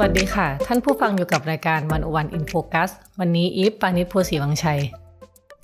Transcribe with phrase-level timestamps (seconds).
[0.00, 2.90] วัสดีค่ะ ท่านผู้ฟังอยู่กับรายการวันโอวันอินโฟคัส
[3.20, 4.80] วันนี้อีฟปานิชโพสีวังชัย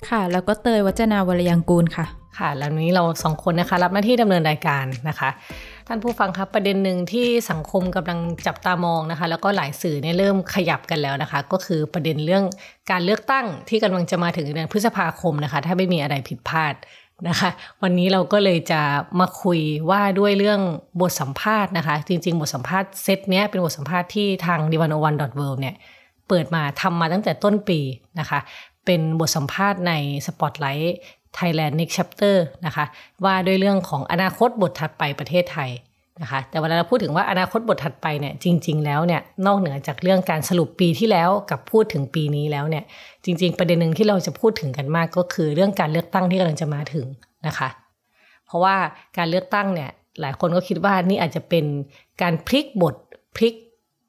[0.09, 2.05] ค่ะ แล้วก็เตยวัจนาวรยังกูลค่ะ
[2.37, 5.29] ค่ะ แล้วนี้เราสองคนนะคะ รับหน้าที่ดำเนินรายการนะคะ
[5.87, 12.43] ท่านผู้ฟังครับประเด็นหนึ่งที่สังคมกำลังจับตามองนะคะ แล้วก็หลายสื่อเนี่ยเริ่มขยับกันแล้วนะคะ ก็คือประเด็นเรื่อง
[12.91, 16.73] การเลือกตั้งที่กำลังจะมาถึงเดือนพฤษภาคมนะคะ ถ้าไม่มีอะไรผิดพลาด
[17.29, 17.49] นะคะ
[17.81, 18.81] วันนี้เราก็เลยจะ
[19.19, 20.61] มาคุยว่าด้วยเรื่อง
[21.01, 25.75] บทสัมภาษณ์นะคะ จริง ๆ บทสัมภาษณ์เซตเนี้ยเป็นบทสัมภาษณ์ที่ทาง d ิวันโอวันดอทเเนี่ย
[26.27, 27.79] เปิดมาทำมาตั้งแต่ต้นปี
[28.19, 28.39] นะคะ
[28.85, 29.93] เป็นบทสัมภาษณ์ใน
[30.25, 30.89] Spotlight
[31.37, 32.85] Thailand Next Chapter นะคะ
[33.23, 35.71] ว่าด้วยเรื่องของอนาคตบทถัดไปประเทศไทย
[36.21, 42.83] นะคะแต่เวลาเราพูดถึงว่าอนาคตบทถัดไปเนี่ยจริง ๆ แล้วเนี่ยนอกเหนือจากเรื่องการสรุปปีที่แล้วกับพูดถึงปีนี้แล้วเนี่ย
[43.25, 47.05] จริง ๆ ประเด็นหนึ่งที่เราจะพูดถึงกันมากก็คือเรื่องการเลือกตั้งที่กำลังจะมาถึง
[47.47, 47.69] นะคะ
[48.45, 48.75] เพราะว่า
[49.17, 49.89] การเลือกตั้งเนี่ย
[50.21, 51.65] หลายคนก็คิดว่านี่อาจจะเป็น
[52.21, 52.95] การพลิกบท
[53.35, 53.53] พลิก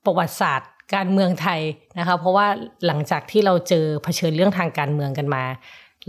[0.04, 1.60] ประวัติศาสตร์ การเมืองไทย
[1.98, 2.46] นะคะเพราะว่า
[2.86, 5.44] หลังจากที่เราเจอเผชิญเรื่องทางการเมืองกันมา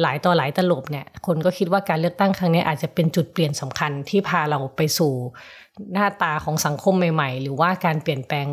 [0.01, 5.13] หลายต่อหลายตลบเนี่ยคนก็คิดว่าการเลือกตั้งครั้งนี้อาจจะเป็นจุดเปลี่ยนสำคัญที่พาเราไปสู่
[5.93, 8.47] หน้าตาของสังคมใหม่ๆ หรือว่าการเปลี่ยนแปลง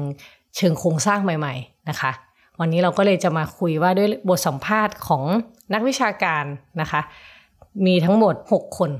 [0.56, 2.12] เชิงโครงสร้างใหม่ ๆ นะคะ
[2.61, 5.22] วันนี้เราก็เลยจะมาคุยว่าด้วยบทสัมภาษณ์ของ
[5.75, 6.44] นักวิชาการ
[6.81, 7.00] นะคะ
[7.86, 8.91] มีทั้งหมด 6 คน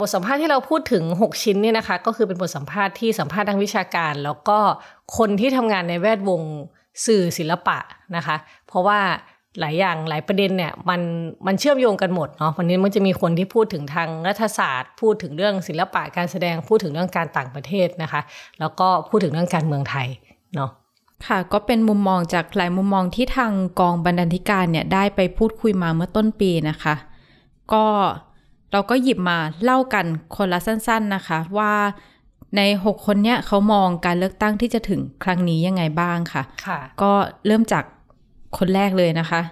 [0.00, 4.58] บทสัมภาษณ์ที่เราพูดถึง 6 ชิ้นเนี่ยนะคะ ก็คือเป็นบทสัมภาษณ์ที่สัมภาษณ์ทางวิชาการ แล้วก็
[5.16, 6.42] คนที่ทำงานในแวดวง
[7.06, 7.78] สื่อศิลปะ
[8.16, 9.00] นะคะ เพราะว่า
[9.60, 11.00] หลายอย่างหลายประเด็นเนี่ยมัน
[11.46, 18.20] มันเชื่อมโยงกันหมดเนาะวันนี้มันจะมีคนที่พูดถึงทางรัฐศาสตร์ พูดถึงเรื่องศิลปะการแสดงพูดถึงเรื่องการต่างประเทศนะคะ
[18.60, 20.08] แล้วก็พูดถึงเรื่องการเมืองไทย
[20.54, 20.70] เนาะ
[21.26, 26.94] ค่ะก็เป็นมุมมองจากหลายมุมมองที่ทางกองบรรณาธิการเนี่ยได้ไปพูดคุยมาเมื่อต้นปีนะคะ
[27.72, 27.84] ก็
[28.72, 31.72] เราก็หยิบมาเล่ากันคนละสั้น ๆนะคะ ว่า
[32.56, 37.12] ใน 6 คนเนี้ยเขามองการเลือกตั้งที่จะถึงครั้งนี้ยังไงบ้างค่ะค่ะก็
[37.46, 37.84] เริ่มจาก
[38.58, 39.42] คนแรกเลยนะคะ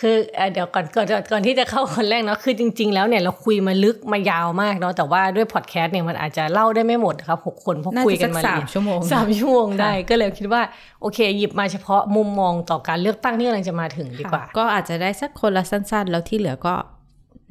[0.00, 0.16] คือ
[0.52, 10.62] เดี๋ยวก่อนก่อนก่อนที่จะเข้าคนแรกเนาะคือจริง ๆ แล้วเนี่ยเราคุยมาลึกมายาวมากเนาะแต่ว่าด้วยพอดแคสต์เนี่ยมันอาจจะเล่าได้ไม่หมดครับหกคนเพราะคุยกันมาสามชั่วโมงสามชั่วโมงได้ก็เลยคิดว่า
[11.00, 16.74] โอเค หยิบมาเฉพาะมุมมองต่อการเลือกตั้งที่กำลังจะมาถึงดีกว่า ก็อาจจะได้สักคนละสั้น ๆ แล้วที่เหลือก็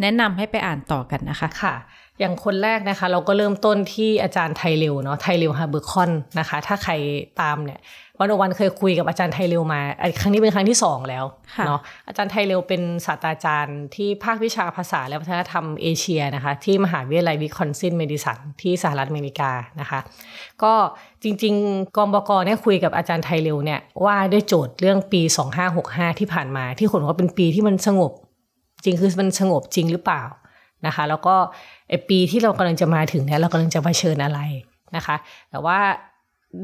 [0.01, 1.75] แนะนำให้ไปอ่านต่อกันนะคะค่ะ
[2.19, 6.93] อย่างคนแรกนะคะ เราก็เริ่มต้นที่อาจารย์ไทเรลเนาะไทเรล ฮาเบอร์คอร์นนะคะ ถ้าใคร
[7.41, 7.79] ตามเนี่ย
[8.19, 9.81] One O One เคยคุยกับอาจารย์ไทเรลมา
[10.19, 11.25] ครั้งนี้เป็นครั้งที่สองแล้ว
[11.65, 19.51] เนาะอาจารย์ไทเรลเป็นศาสตราจารย์ที่ภาควิชาภาษาและวัฒนธรรมเอเชียนะคะ ที่มหาวิทยาลัยวิสคอนซินเมดิสันที่สหรัฐอเมริกา
[19.81, 19.99] นะคะ
[20.63, 20.73] ก็
[21.23, 25.21] จริง ๆกองบกเนี่ยคุยกับอาจารย์ไทเรวเนี่ยว่าด้วยโจทย์เรื่องปี
[25.71, 28.11] 2565 ที่ผ่านมา ที่คนว่าเป็นปีที่มันสงบ
[28.83, 30.23] จริงคือมันสงบจริงหรือเปล่า
[30.85, 31.35] นะคะ แล้วก็
[32.09, 34.39] ปีที่เรากำลังจะมาถึงเนี่ยเรากำลังจะเผชิญอะไร
[34.95, 35.15] นะคะ
[35.51, 35.79] แต่ว่า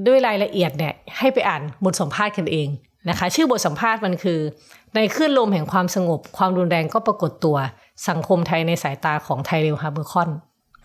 [0.08, 2.68] ด้วยรายละเอียดเนี่ยให้ไปอ่านบทสัมภาษณ์กันเอง
[3.10, 4.40] นะคะ ชื่อบทสัมภาษณ์มันคือ
[4.96, 7.58] ในคลื่นลมแห่งความสงบ ความรุนแรงก็ปรากฏตัว
[8.10, 10.30] สังคมไทยในสายตาของไทเรลฮาเบอร์คอน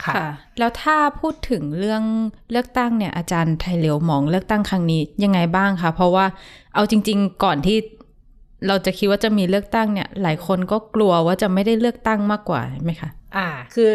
[0.05, 0.15] ค่ะ
[0.59, 2.03] แล้วถ้าพูดถึงเรื่อง
[2.51, 6.25] เลือกตั้งเนี่ยอาจารย์ไทเรลมองเลือกตั้งครั้งนี้ยังไงบ้างคะเพราะว่า
[6.75, 7.77] เอาจริง ๆ ก่อนที่
[8.67, 13.91] เราจะคิดว่าจะมีเลือกตั้งเนี่ย หลายคนก็กลัวว่าจะไม่ได้เลือกตั้งมากกว่าไหมคะอ่า คือ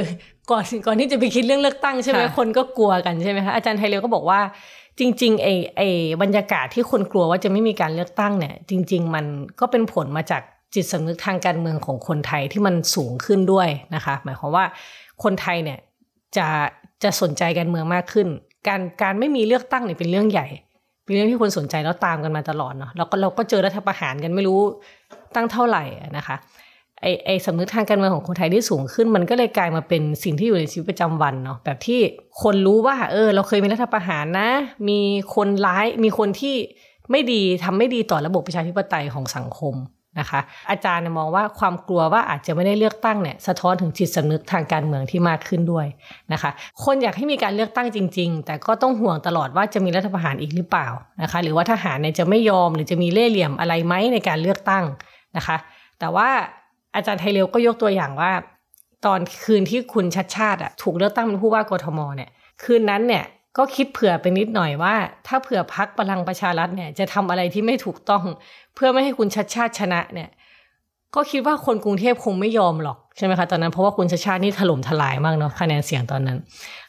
[0.52, 4.40] ก่อนก่อนที่จะไปคิดเรื่องเลือกตั้งใช่ไหมคนก็กลัวกันใช่ไหมคะอาจารย์ไทเรลก็บอกว่า
[5.00, 5.88] จริงๆไอ้ไอ้
[6.22, 9.26] บรรยากาศที่คนกลัวว่าจะไม่มีการเลือกตั้งเนี่ย จริง ๆ มัน
[9.60, 10.42] ก็เป็นผลมาจาก
[10.76, 14.66] จิตสำนึกทางการเมืองของคนไทยที่มันสูงขึ้นด้วยนะคะ หมายความว่า
[15.24, 15.80] คนไทยเนี่ย
[16.38, 16.48] จะ
[17.04, 18.28] จะสนใจการเมืองมากขึ้น
[18.68, 20.48] การการไม่มีเลือกตั้งเนี่ยเป็นเรื่องใหญ่
[21.04, 24.60] เป็นเรื่องที่คนสนใจแล้วตามกันมาตลอดเนาะแล้วก็เราก็เจอรัฐประหารกันไม่รู้
[25.36, 25.84] ตั้งเท่าไหร่
[26.18, 26.36] นะคะ
[27.04, 32.00] ไอไอสำนึกทางการเมืองของคนไทยที่สูงขึ้น มันก็เลยกลายมาเป็นสิ่งที่อยู่ในชีวิตประจำวันเนาะแบบที่
[32.42, 34.50] คนรู้ว่า เออ เราเคยมีรัฐประหารนะ
[34.90, 35.00] มี
[35.36, 36.56] คนร้ายมีคนที่
[37.12, 39.76] ไม่ดีทำไม่ดีต่อระบบประชาธิปไตยของสังคม
[40.20, 40.40] นะคะ
[40.70, 45.88] อาจารย์มองว่าความกลัวว่าอาจจะไม่ได้เลือกตั้งเนี่ยสะท้อนถึงจิตสำนึกทางการเมืองที่มากขึ้นด้วย
[46.34, 46.52] นะคะ
[46.84, 50.88] คนอยากให้มีการเลือกตั้งจริง ๆ แต่ก็ต้องห่วงตลอดว่าจะมีรัฐประหารอีกหรือเปล่า
[51.22, 54.84] นะคะ หรือว่าทหารเนี่ยจะไม่ยอมหรือจะมีเล่ห์เหลี่ยมอะไรไหมในการเลือกตั้ง
[55.38, 55.58] นะคะ
[56.00, 56.30] แต่ว่า
[56.96, 58.32] อาจารย์ไทยเร็วก็ยกตัวอย่างว่า
[59.06, 62.30] ตอนคืนที่คุณชัดชาติอะถูกเลือกตั้งเป็นผู้ว่ากทมเนี่ย
[62.64, 63.24] คืนนั้นเนี่ย
[63.58, 64.96] ก็คิดเผื่อไปนิดหน่อยว่า
[65.28, 68.24] ถ้าเผื่อพักพลังประชารัฐเนี่ยจะทำอะไรที่ไม่ถูกต้อง
[68.76, 70.30] เพื่อไม่ให้คุณชัดชาติชนะเนี่ย
[71.16, 76.38] ก็คิดว่าคนกรุงเทพคงไม่ยอมหรอกใช่ไหมคะตอนนั้นเพราะว่าคุณชัดชาตินี่ถล่มทลายมากเนาะคะแนนเสียงตอนนั้น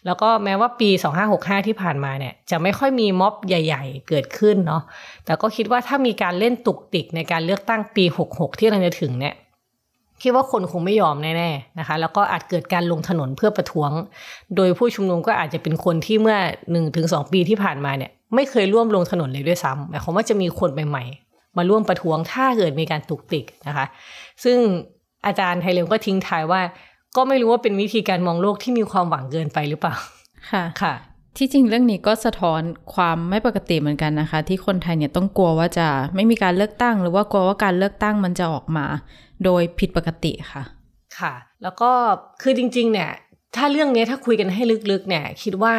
[0.07, 0.91] แล้วก็แม้ว่าปี
[1.29, 4.83] 2565 ที่ผ่านมาเนี่ย จะไม่ค่อยมีม็อบใหญ่ ๆ เกิดขึ้นเนาะ
[5.25, 9.35] แต่ก็คิดว่าถ้ามีการเล่นตุกติกในการเลือกตั้งปี 66 ที่กำลังจะถึงเนี่ย
[10.25, 13.91] คิดว่าคนคงไม่ยอมแน่ๆนะคะ แล้วก็อาจเกิดการลงถนนเพื่อประท้วง
[14.57, 23.87] โดยผู้ชุมนุมก็อาจจะเป็นคนที่เมื่อ1นถึงสปีที่ผ่านมาเนี่ยไม่เคยร่วมลงถนนเลยด้วยซ้ำหมายความว่าจะมีคนใหม่ๆ มาร่วมประท้วงถ้าเกิดมีการตุกติกนะคะ
[24.45, 24.59] ซึ่ง
[25.27, 26.61] อาจารย์ไทยเร็วก็ทิ้งท้ายว่า
[27.17, 29.95] ก็ไม่รู้ว่าเป็นวิธีการมองโลกที่มีความหวังเกินไปหรือเปล่า
[30.51, 30.95] ค่ะค่ะ
[31.39, 32.61] ที่จริงเรื่องนี้ก็สะท้อน
[32.95, 38.87] ความไม่ปกติเหมือนกันนะคะ ที่คนไทยเนี่ยต้องกลัวว่าจะไม่มีการเลือกตั้ง หรือว่ากลัวว่าการเลือกตั้งมันจะออกมา
[39.45, 40.63] โดยผิดปกติค่ะ
[41.19, 41.91] ค่ะ แล้วก็
[42.43, 43.11] คือจริง ๆ เนี่ย
[43.57, 45.75] ถ้าเรื่องนี้ถ้าคุยกันให้ลึกๆ เนี่ย คิดว่า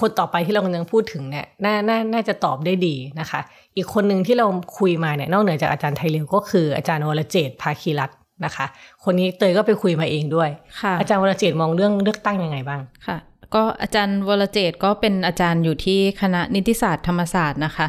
[0.00, 3.40] คนต่อไปที่เรากำลังพูดถึงเนี่ยน่าน่าน่าจะตอบได้ดีนะคะ
[3.76, 4.46] อีกคนหนึ่งที่เรา
[4.78, 8.66] คุยมาเนี่ยนอกเหนือจากอาจารย์ไทยเร็วก็คืออาจารย์วรเจตภาคีรัตน์นะคะ
[9.04, 10.50] คนนี้เตยก็ไปคุยมาเองด้วย
[10.80, 13.18] ค่ะอาจารย์วรเจตมองเรื่องเลือกตั้งยังไงบ้างค่ะ
[13.54, 17.88] ก็อาจารย์วรเจตน์ก็เป็นอาจารย์อยู่ที่คณะนิติศาสตร์ธรรมศาสตร์นะคะ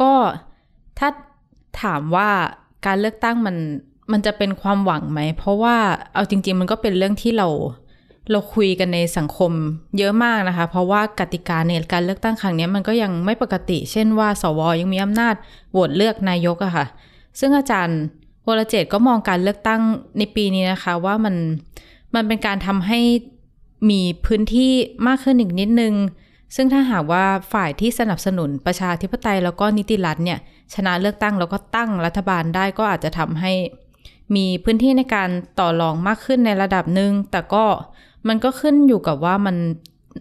[0.00, 0.12] ก็
[0.98, 1.08] ถ้า
[1.82, 2.30] ถามว่า
[2.86, 3.56] การเลือกตั้งมัน
[4.12, 5.76] มันจะเป็นความหวังไหม เพราะว่า
[6.14, 7.48] เอาจริง ๆ มันก็เป็นเรื่องที่เรา
[8.30, 9.52] เราคุยกันในสังคม
[9.98, 15.34] เยอะมากนะคะ เพราะว่ากติกาในการเลือกตั้งครั้งนี้มันก็ยังไม่ปกติ เช่นว่า สวยังมีอำนาจ
[15.72, 16.86] โหวตเลือกนายกอะค่ะ
[17.40, 18.00] ซึ่งอาจารย์
[18.46, 19.80] วรเจต์ก็มองการเลือกตั้ง
[20.18, 21.34] ในปีนี้นะคะ ว่ามัน
[22.14, 23.00] มันเป็นการทำให้
[23.90, 24.72] มีพื้นที่
[25.06, 25.94] มากขึ้นอีกนิดนึง
[26.56, 30.38] ซึ่งถ้าหากว่าฝ่ายที่สนับสนุนประชาธิปไตยแล้วก็นิติรัฐเนี่ย
[30.74, 33.52] ชนะเลือกตั้งแล้วก็ตั้งรัฐบาลได้ก็อาจจะทำให้
[34.34, 35.28] มีพื้นที่ในการ
[35.58, 37.64] ต่อรองมากขึ้นในระดับหนึ่งแต่ก็
[38.28, 39.56] มันก็ขึ้นอยู่กับว่ามัน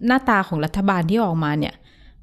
[0.08, 1.74] หน้าตาของรัฐบาลที่ออกมาเนี่ย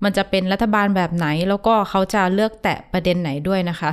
[0.02, 3.90] มันจะเป็นรัฐบาลแบบไหน แล้วก็เขาจะเลือกแตะประเด็นไหนด้วยนะคะ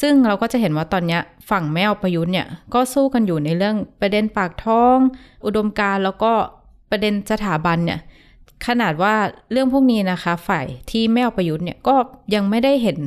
[0.00, 1.18] ซึ่งเราก็จะเห็นว่าตอนนี้
[1.50, 4.96] ฝั่งไม่อประยุทธ์เนี่ยก็สู้กันอยู่ในเรื่องประเด็นปากท้อง
[5.44, 6.32] อุดมการแล้วก็
[6.90, 8.00] ประเด็นสถาบันเนี่ย
[8.66, 9.14] ขนาดว่า
[9.52, 11.94] เรื่องพวกนี้นะคะ ฝ่ายที่ไม่อประยุทธ์เนี่ยก็
[12.34, 12.98] ยังไม่ได้เห็น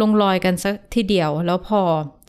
[0.00, 1.80] ลงรอยกันสักทีเดียว แล้วพอ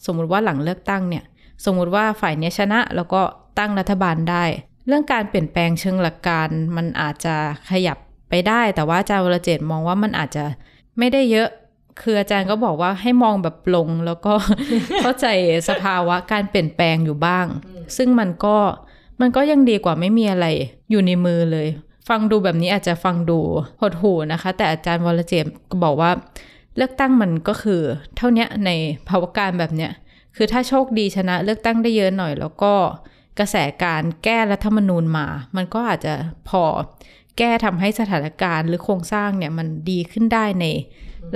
[0.06, 1.24] สมมุติว่าหลังเลือกตั้งเนี่ย
[1.66, 3.22] สมมุติว่าฝ่ายเนี้ยชนะแล้วก็
[3.60, 4.44] ตั้งรัฐบาลได้
[4.88, 7.36] เรื่องการเปลี่ยนแปลงเชิงหลักการมันอาจจะ
[7.70, 7.98] ขยับ
[8.30, 10.44] ไปได้ แต่ว่าอาจารย์วรเจตมองว่ามันอาจจะ
[11.00, 11.50] ไม่ได้เยอะ
[12.02, 14.34] คืออาจารย์ก็บอกว่าให้มองแบบปลงแล้วก็
[15.02, 15.28] เข้าใจ
[15.70, 17.46] สภาวะการเปลี่ยนแปลงอยู่บ้าง
[17.98, 18.58] ซึ่งมันก็
[19.22, 20.48] มันก็ยังดีกว่าไม่มีอะไร
[20.92, 21.68] อยู่ในมือเลย
[22.10, 23.40] ฟังดูแบบนี้อาจจะฟังดู
[23.82, 26.12] หดหูนะคะ แต่อาจารย์วรเจตน์ก็บอกว่า
[26.80, 27.82] เลือกตั้งมันก็คือ
[28.16, 28.70] เท่าเนี้ยใน
[29.10, 29.92] ภาวะการแบบเนี้ย
[30.36, 32.74] คือถ้าโชคดีชนะเลือกตั้งได้เยอะหน่อย แล้วก็
[33.40, 36.14] กระแสการแก้รัฐธรรมนูญมา มันก็อาจจะ
[36.50, 36.64] พอ
[37.38, 40.66] แก้ทำให้สถานการณ์หรือโครงสร้างเนี่ยมันดีขึ้นได้ใน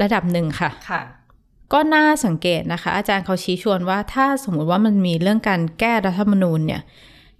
[0.01, 1.01] ระดับหนึ่งค่ะค่ะ
[1.73, 6.81] ก็น่าสังเกตนะคะ อาจารย์เขาชี้ชวนว่าถ้าสมมุติว่ามันมีเรื่องการแก้รัฐธรรมนูญเนี่ย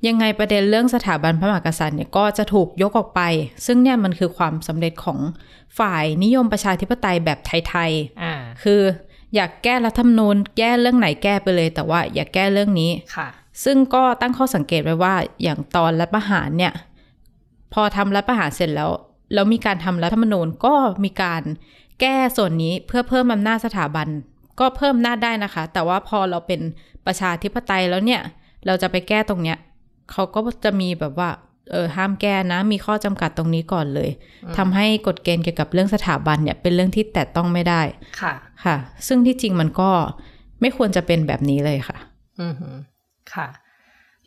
[0.08, 3.22] ยังไงประเด็นเรื่องสถาบันพระมหากษัตริย์เนี่ยก็จะถูกยกออกไป
[3.66, 5.20] ซึ่งเนี่ยมันคือความสำเร็จของ
[5.80, 8.34] ฝ่ายนิยมประชาธิปไตยแบบไทยๆอ่า
[8.64, 8.82] คือ
[9.36, 13.28] อยากแก้รัฐธรรมนูญแก้เรื่องไหนแก้ไปเลย แต่ว่าอย่าแก้เรื่องนี้ค่ะ
[13.64, 16.74] ซึ่งก็ตั้งข้อสังเกตไว้ว่าอย่างตอนรัฐประหารเนี่ย
[17.74, 18.92] พอทำรัฐประหารเสร็จแล้ว
[19.34, 21.44] แล้วมีการทำรัฐธรรมนูญก็มีการ
[22.02, 24.08] แก้ส่วนนี้เพื่อเพิ่มอำนาจสถาบัน
[24.60, 26.62] ก็เพิ่มอำนาจได้นะคะ แต่ว่าพอเราเป็น
[27.06, 28.22] ประชาธิปไตยแล้วเนี่ย
[28.66, 29.58] เราจะไปแก้ตรงเนี้ย
[30.12, 31.30] เขาก็จะมีแบบว่า
[31.72, 34.10] เออห้ามแก้นะ มีข้อจำกัดตรงนี้ก่อนเลย
[34.58, 37.82] ทำให้กฎเกณฑ์เกี่ยวกับเรื่องสถาบันเนี่ยเป็นเรื่องที่แตะต้องไม่ได้
[38.22, 38.34] ค่ะ
[38.66, 38.76] ค่ะ
[39.08, 39.90] ซึ่งที่จริงมันก็
[40.62, 41.98] ไม่ควรจะเป็นแบบนี้เลยค่ะ
[42.42, 42.76] อือหือ
[43.34, 43.48] ค่ะ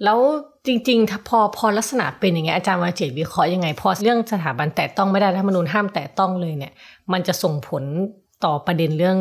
[0.04, 0.18] แล้ว
[0.66, 6.72] จริงๆถ้าพอพอลักษณะเป็นอย่างเงี้ยอาจารย์วาเจตวิเคราะห์ยังไง พอเรื่องสถาบันแตะต้องไม่ได้รัฐธรรมนูญห้ามแตะต้องเลยเนี่ย
[7.12, 7.82] มันจะส่งผล
[8.44, 9.18] ต่อประเด็นเรื่อง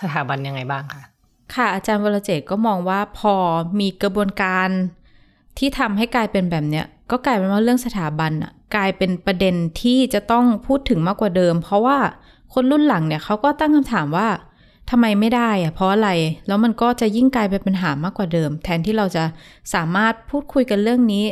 [0.00, 1.02] สถาบันยังไงบ้างคะ
[1.54, 3.34] ค่ะ อาจารย์วรเจตน์ก็มองว่าพอ
[3.80, 4.68] มีกระบวนการ
[5.58, 11.98] ที่ทำให้กลายเป็นแบบเนี้ยก็กลายเป็นว่าเรื่องสถาบันอะกลายเป็นประเด็นที่จะต้องพูดถึงมากกว่าเดิม เพราะว่า
[12.54, 14.28] คนรุ่นหลังเนี่ยเขาก็ตั้งคำถามว่า
[14.90, 16.10] ทำไมไม่ได้อะเพราะอะไร
[16.46, 19.24] แล้วมันก็จะยิ่งกลายเป็นปัญหามากกว่าเดิม แทนที่เราจะ
[19.74, 21.24] สามารถพูดคุยกันเรื่องนี้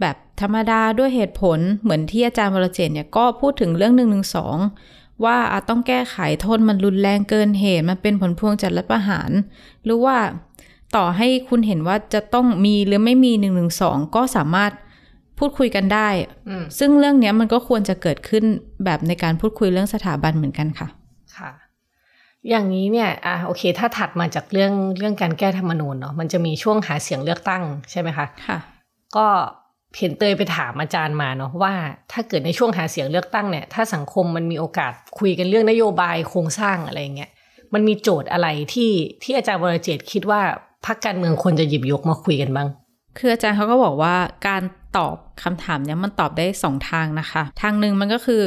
[0.00, 4.56] แบบธรรมดาด้วยเหตุผลเหมือนที่อาจารย์วรเจนเนี่ยก็พูดถึงเรื่องหนึ่งหนึ่งสอง
[5.24, 9.30] ว่าอาจต้องแก้ไขโทษมันรุนแรงเกินเหตุมันเป็นผลพวงจากรัฐประหาร
[9.84, 10.16] หรือว่า
[10.96, 14.72] ต่อให้คุณเห็นว่าจะต้องมีหรือไม่มีหนึ่งหนึ่งสองก็สามารถ
[15.38, 16.08] พูดคุยกันได้
[16.48, 18.44] อืมซึ่งเรื่องเนี้ยมันก็ควรจะเกิดขึ้น
[18.84, 20.88] แบบในการพูดคุยเรื่องสถาบันเหมือนกันค่ะ
[21.36, 21.50] ค่ะ
[22.48, 28.58] อย่างนี้เนี่ย อะโอเค ถ้าถัดมาจากเรื่องเรื่องการแก้ธรรมนูญเนาะ มันจะมีช่วงหาเสียงเลือกตั้งใช่ไหมคะ ค่ะ
[29.16, 29.26] ก็
[29.98, 31.72] เห็นเตยไปถามอาจารย์มาเนาะว่า
[32.12, 37.30] ถ้าเกิดในช่วงหาเสียงเลือกตั้งเนี่ย ถ้าสังคมมันมีโอกาสคุยกันเรื่องนโยบายโครงสร้างอะไรเงี้ย
[37.74, 40.40] มันมีโจทย์อะไรที่ที่อาจารย์วรเจตน์คิดว่า
[40.86, 42.68] พรรคการเมืองควรจะหยิบยกมาคุยกันบ้าง
[43.18, 44.14] คืออาจารย์เขาก็บอกว่า
[44.48, 44.62] การ
[44.96, 48.42] ตอบคำถามเนี้ยมันตอบได้สองทางนะคะ ทางหนึ่งมันก็คือ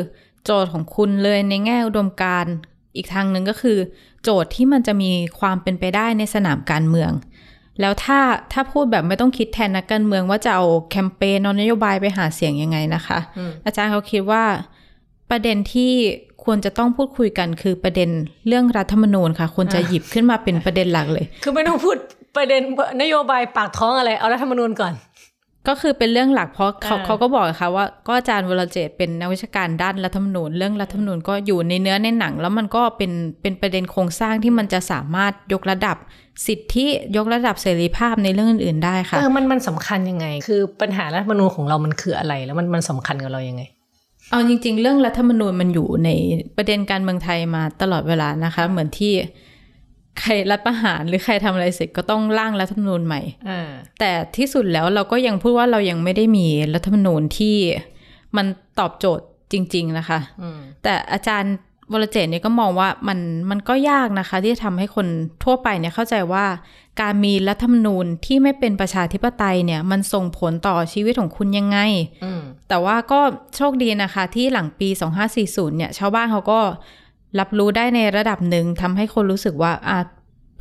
[0.45, 2.53] โจทย์ของคุณเลยในแง่อุดมการณ์
[2.95, 3.77] อีกทางหนึ่งก็คือ
[4.23, 7.11] โจทย์ที่มันจะมีความเป็นไปได้ในสนามการเมือง
[7.81, 8.19] แล้วถ้า
[8.53, 14.43] ถ้าพูดแบบไม่ต้องคิดแทนนักการเมืองว่าจะเอาแคมเปญเอานโยบายไปหาเสียงยังไงนะคะอืมอาจารย์เขาคิดว่า
[15.29, 15.91] ประเด็นที่
[16.43, 18.09] ควรจะต้องพูดคุยกันคือประเด็น
[18.47, 21.97] เรื่องรัฐธรรมนูญค่ะควรจะหยิบขึ้นมาเป็นประเด็นหลักเลย คือไม่ต้องพูด
[22.35, 22.61] ประเด็น
[23.01, 24.93] นโยบายปากท้องอะไร เอารัฐธรรมนูญก่อน
[25.67, 35.97] ก็คือเป็นเรื่องหลักเพราะเขาอ่าเขาก็บอกค่ะว่าก็อาจารย์วรเจตน์เป็นนักวิชาการด้านรัฐธรรมนูญเรื่องรัฐธรรมนูญก็อยู่ในเนื้อในหนัง แล้วมันก็เป็นเป็นประเด็นโครงสร้างที่มันจะสามารถยกระดับ
[36.47, 36.85] สิทธิ
[37.17, 43.63] ยกระดับเสรีภาพในเรื่องอื่นๆได้ค่ะเออมันมันสำคัญยังไง คือปัญหารัฐธรรมนูญของเรามันคืออะไร แล้วมันมันสำคัญกับเรายังไง
[44.31, 46.09] เอาจริง ๆ เรื่องรัฐธรรมนูญมันอยู่ใน
[46.57, 49.13] ประเด็นการเมืองไทยมาตลอดเวลานะคะ เหมือนที่
[50.19, 53.69] ใครรัฐประหารหรือใครทำอะไรเสร็จก็ต้องร่างรัฐธรรมนูญใหม่อ่า
[53.99, 57.55] แต่ที่สุดแล้วเราก็ยังพูดว่าเรายังไม่ได้มีรัฐธรรมนูญที่
[58.37, 58.45] มัน
[58.79, 61.55] ตอบโจทย์จริง ๆ นะคะอืมแต่อาจารย์
[61.91, 63.19] วรเจตน์เนี่ยก็มองว่ามัน
[63.49, 65.07] มันก็ยากนะคะ ที่จะทำให้คน
[65.43, 66.45] ทั่วไปเนี่ยเข้าใจว่า
[67.01, 71.77] การมีรัฐธรรมนูญที่ไม่เป็นประชาธิปไตยเนี่ย มันส่งผลต่อชีวิตของคุณยังไง
[72.23, 73.19] อืมแต่ว่าก็
[73.55, 74.89] โชคดีนะคะ ที่หลังปี
[75.33, 76.59] 2540 เนี่ย ชาวบ้านเขาก็
[77.39, 79.99] รับรู้ได้ในระดับหนึ่งทำให้คนรู้สึกว่าอะ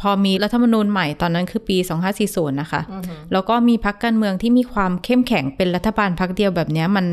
[0.01, 1.77] พอมีรัฐธรรมนูญใหม่ตอนนั้นคือปี
[2.19, 7.07] 2540 นะคะอือหือแล้วก็มีพักการเมืองที่มีความเข้มแข็งเป็นรัฐบาลพักเดียวแบบเนี้ยมัน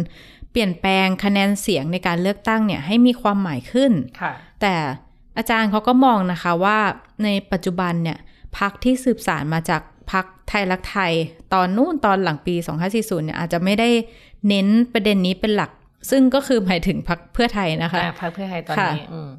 [0.52, 3.92] เปลี่ยนแปลงคะแนนเสียงในการเลือกตั้งเนี่ยให้มีความหมายขึ้น
[4.22, 4.74] ค่ะแต่
[5.38, 6.80] อาจารย์เขาก็มองนะคะว่า
[7.24, 8.18] ในปัจจุบันเนี่ย
[8.58, 11.14] พักที่สืบสารมาจากพักไทยรักไทย
[11.54, 12.56] ตอนนู่นตอนหลังปี
[12.90, 13.90] 2540 เนี่ยอาจจะไม่ได้
[14.48, 15.72] เน้นประเด็นนี้เป็นหลัก
[16.10, 19.30] ซึ่งก็คือหมายถึงพักเพื่อไทยนะคะอ่าพรรคเพื่อไทยตอนนี้ค่ะอืม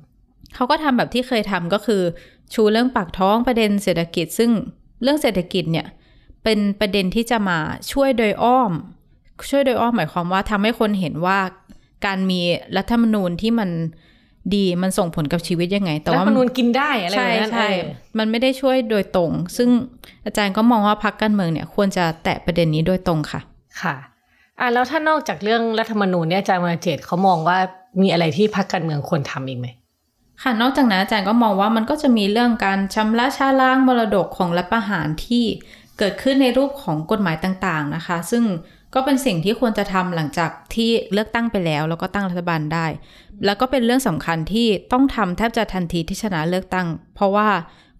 [0.54, 2.02] เขาก็ทำแบบที่เคยทำก็คือ
[2.54, 4.50] ชูเรื่องปากท้องประเด็นเศรษฐกิจ ซึ่ง
[5.02, 5.86] เรื่องเศรษฐกิจเนี่ย
[6.44, 7.58] เป็นประเด็นที่จะมา
[7.92, 8.72] ช่วยโดยอ้อม
[9.50, 11.38] ช่วยโดยอ้อมหมายความว่าทำให้คนเห็นว่า
[12.06, 12.40] การมี
[12.76, 13.70] รัฐธรรมนูญที่มัน
[14.54, 19.68] ดีมันส่งผลกับชีวิตยังไง แต่รัฐว่าธรรมมันนูญกินได้อะไรแบใช่บนั้นใช่เออมันไม่ได้ช่วยโดยตรง ซึ่ง
[20.26, 23.40] อาจารย์ก็มองว่าพรรคการเมืองเนี่ยควรจะแตะประเด็นนี้โดยตรงค่ะ
[23.82, 23.94] ค่ะ
[24.60, 27.58] อะแล้วถ้านอกจากเรื่องรัฐธรรมนูญเนี่ยอาจารย์วรเจตน์เขามองว่า
[28.02, 29.66] มีอะไรที่พรรคการเมืองควรทำอีกไหม
[30.42, 35.44] ค่ะนอกจากนั้นอาจารย์ก็มองว่ามันก็จะมีเรื่องการชำระชาล้างมรดกของรัฐประหารที่
[35.98, 38.44] เกิดขึ้นในรูปของกฎหมายต่างๆนะคะ ซึ่ง
[38.94, 42.86] ก็เป็นสิ่งที่ควรจะทำหลังจากที่เลือกตั้งไปแล้ว แล้วก็ตั้งรัฐบาลได้
[43.44, 47.48] แล้วก็เป็นเรื่องสำคัญที่ต้องทำแทบจะทันทีที่ชนะเลือกตั้ง เพราะว่า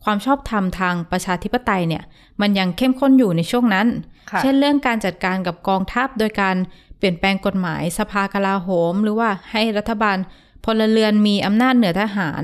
[0.04, 2.02] ความชอบธรรมทางประชาธิปไตยเนี่ย
[2.40, 3.86] มันยังเข้มข้นอยู่ในช่วงนั้น
[4.30, 6.56] ค่ะเช่นเรื่องการจัดการกับกองทัพโดยการ
[6.98, 10.16] เปลี่ยนแปลงกฎหมายสภากลาโหม หรือว่าให้รัฐบาล
[10.64, 12.42] พลเรือนมีอำนาจเหนือทหาร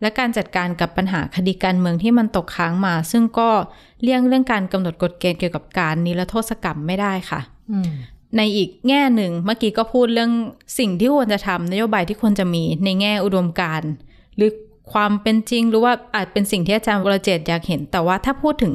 [0.00, 3.48] และการจัดการกับปัญหาคดีการเมืองที่มันตกค้างมา ซึ่งก็
[4.02, 7.40] เลี่ยงเรื่องการกำหนดกฎเกณฑ์เกี่ยวกับการนิรโทษกรรมไม่ได้ค่ะ
[7.72, 7.90] อืม
[8.36, 10.32] ในอีกแง่หนึ่งเมื่อกี้ก็พูดเรื่อง
[10.78, 13.90] สิ่งที่ควรจะทำนโยบายที่ควรจะมีในแง่อุดมการณ์
[14.36, 14.50] หรือ
[14.92, 18.74] ความเป็นจริงหรือว่าอาจเป็นสิ่งที่อาจารย์วรเจตน์อยากเห็น แต่ว่าถ้าพูดถึง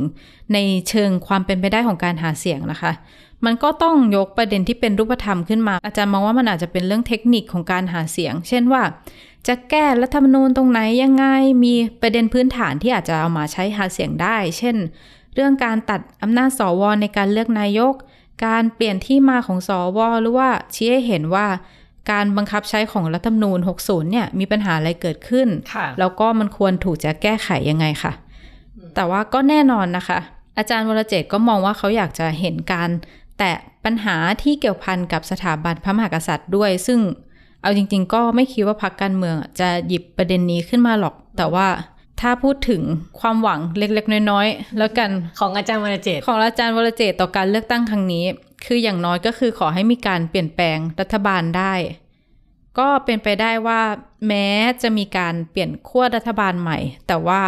[0.54, 0.58] ใน
[0.90, 2.92] เชิงความเป็นไปได้ของการหาเสียงนะคะ
[3.46, 8.84] มันก็ต้องยกประเด็นที่เป็นรูปธรรมขึ้นมา อาจารย์มองว่ามันอาจจะเป็นเรื่องเทคนิคของการหาเสียง เช่นว่า
[9.48, 11.25] จะแก้รัฐธรรมนูญตรงไหนยังไง
[11.63, 14.75] มีประเด็นพื้นฐานที่อาจจะเอามาใช้หาเสียงได้ เช่น
[15.36, 17.94] เรื่องการตัดอำนาจสวในการเลือกนายก
[18.46, 21.48] การเปลี่ยนที่มาของสวหรือว่าชี้ให้เห็นว่า
[22.12, 28.13] การบังคับใช้ของรัฐธรรมนูญ 60 เนี่ยมีปัญหาอะไรเกิดขึ้นค่ะแล้วก็มันควรถูกจะแก้ไขยังไงค่ะ
[28.96, 30.20] แต่ว่าก็แน่นอนนะคะ
[30.58, 32.89] อาจารย์วรเจตน์ก็มองว่าเขาอยากจะเห็นการ
[33.39, 33.54] แตะ
[33.86, 37.00] ปัญหาที่เกี่ยวพันกับสถาบันพระมหากษัตริย์ด้วย ซึ่ง
[37.62, 41.68] เอาจริง ๆ ก็ไม่คิดว่าพรรคการเมืองจะหยิบประเด็นนี้ขึ้นมาหรอก แต่ว่า
[42.22, 42.82] ถ้าพูดถึง
[43.20, 48.25] ความหวังเล็กๆ น้อยๆ แล้วกันของอาจารย์วรเจตน์ของอาจารย์วรเจตน์ต่อการเลือกตั้งครั้งนี้
[48.65, 51.74] คืออย่างน้อยก็คือขอให้มีการเปลี่ยนแปลงรัฐบาลได้
[52.80, 53.82] ก็เป็นไปได้ว่า
[54.27, 54.48] แม้
[54.82, 56.77] จะมีการเปลี่ยนขั้วรัฐบาลใหม่
[57.08, 57.42] แต่ว่า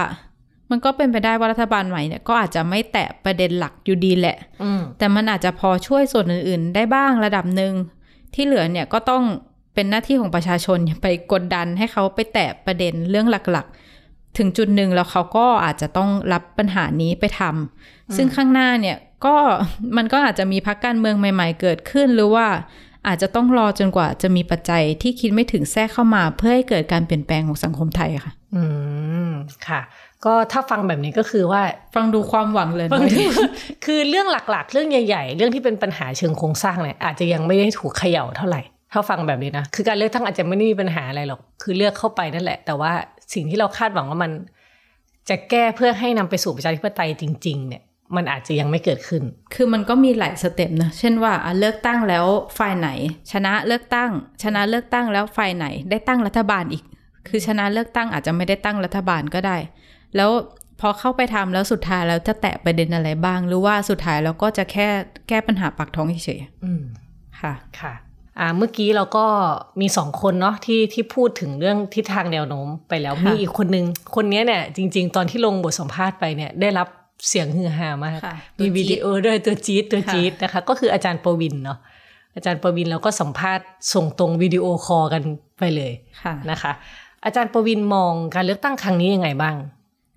[0.70, 7.74] มันก็เป็นไปได้ว่ารัฐบาลใหม่เนี่ยก็อาจจะไม่แตะประเด็นหลักอยู่ดีแหละอืมแต่มันอาจจะพอช่วยส่วนอื่น ๆ ได้บ้างระดับหนึ่ง
[8.34, 9.24] ที่เหลือเนี่ยก็ต้อง
[9.74, 19.36] เป็นหน้าที่ของประชาชนไปกดดันให้เขาไปแตะประเด็นเรื่องหลักๆ ถึงจุดหนึ่งแล้วเขาก็อาจจะต้องรับปัญหานี้ไปทำซึ่งข้างหน้าเนี่ยก็
[19.98, 22.48] มันก็อาจจะมีพักการเมืองใหม่ ๆ เกิดขึ้นหรือว่า
[23.08, 28.64] อาจจะต้องรอจนกว่าจะมีปัจจัยที่คิดไม่ถึงแทรกเข้ามา เพื่อให้เกิดการเปลี่ยนแปลงของสังคมไทยค่ะ อื
[29.30, 29.32] ม
[29.68, 29.82] ค่ะ
[30.26, 31.62] ก็ถ้าฟังแบบนี้ก็คือว่า
[31.96, 33.24] ฟังดูความหวังเลยบางนะที
[33.86, 38.62] คือเรื่องหลักๆ เรื่องใหญ่ ๆ เรื่องที่เป็นปัญหาเชิงโครงสร้างเนี่ยอาจจะยังไม่ได้ถูกเขย่าเท่าไหร่
[38.94, 42.92] ถ้าฟังแบบนี้นะคือการเลือกตั้งอาจจะไม่ได้มีปัญหาอะไรหรอก คือเลือกเข้าไปนั่นแหละ แต่ว่า
[43.34, 44.32] สิ่งที่เราคาดหวังว่ามัน
[45.30, 47.82] จะแก้เพื่อให้นำไปสู่ประชาธิปไตยจริง ๆ เนี่ย
[48.16, 52.26] มันอาจจะยังไม่เกิดขึ้น คือมันก็มีหลายสเต็ปนะเช่นว่าอะเลือกตั้งแล้ว
[52.58, 52.90] ฝ่ายไหน
[53.32, 54.12] ชนะเลือกตั้ง
[54.44, 56.84] ชนะเลือกตั้งแล้วฝ่ายไหน ได้ตั้งรัฐบาลอีก
[57.28, 59.58] คือชนะเลือกตั้งอาจจะไม่ได้ตั้งรัฐบาลก็ได้
[60.16, 60.30] แล้ว
[60.80, 64.88] พอเข้าไปทำแล้วสุดท้ายแล้วจะแตะประเด็นอะไรบ้าง หรือว่าสุดท้ายเราก็จะแค่
[65.30, 67.94] แก้ปัญหาปากท้องเฉยอืมๆค่ะค่ะ
[68.40, 69.26] อ่าเมื่อกี้เราก็
[69.82, 73.86] มีสองคนเนาะที่ที่พูดถึงเรื่องทิศทางแนวโน้มไปแล้วค่ะมีอีกคนนึง
[74.16, 76.88] คนเนี้ยเนี่ยจริง ๆ ตอนที่ลงบทสัมภาษณ์ไปเนี่ยได้รับ
[77.28, 81.80] เสียงฮือฮามากค่ะมีวิดีโอด้วยตัวจี๊ดตัวค่ะจี๊ดนะคะ ก็คืออาจารย์ประวินเนาะ
[82.36, 85.24] อาจารย์ประวินเราก็สัมภาษณ์ส่งตรงวิดีโอคอลกัน
[85.60, 86.72] ไปเลยค่ะนะคะ
[87.26, 89.56] อาจารย์ประวินมองการเลือกตั้งครั้งนี้ยังไงบ้าง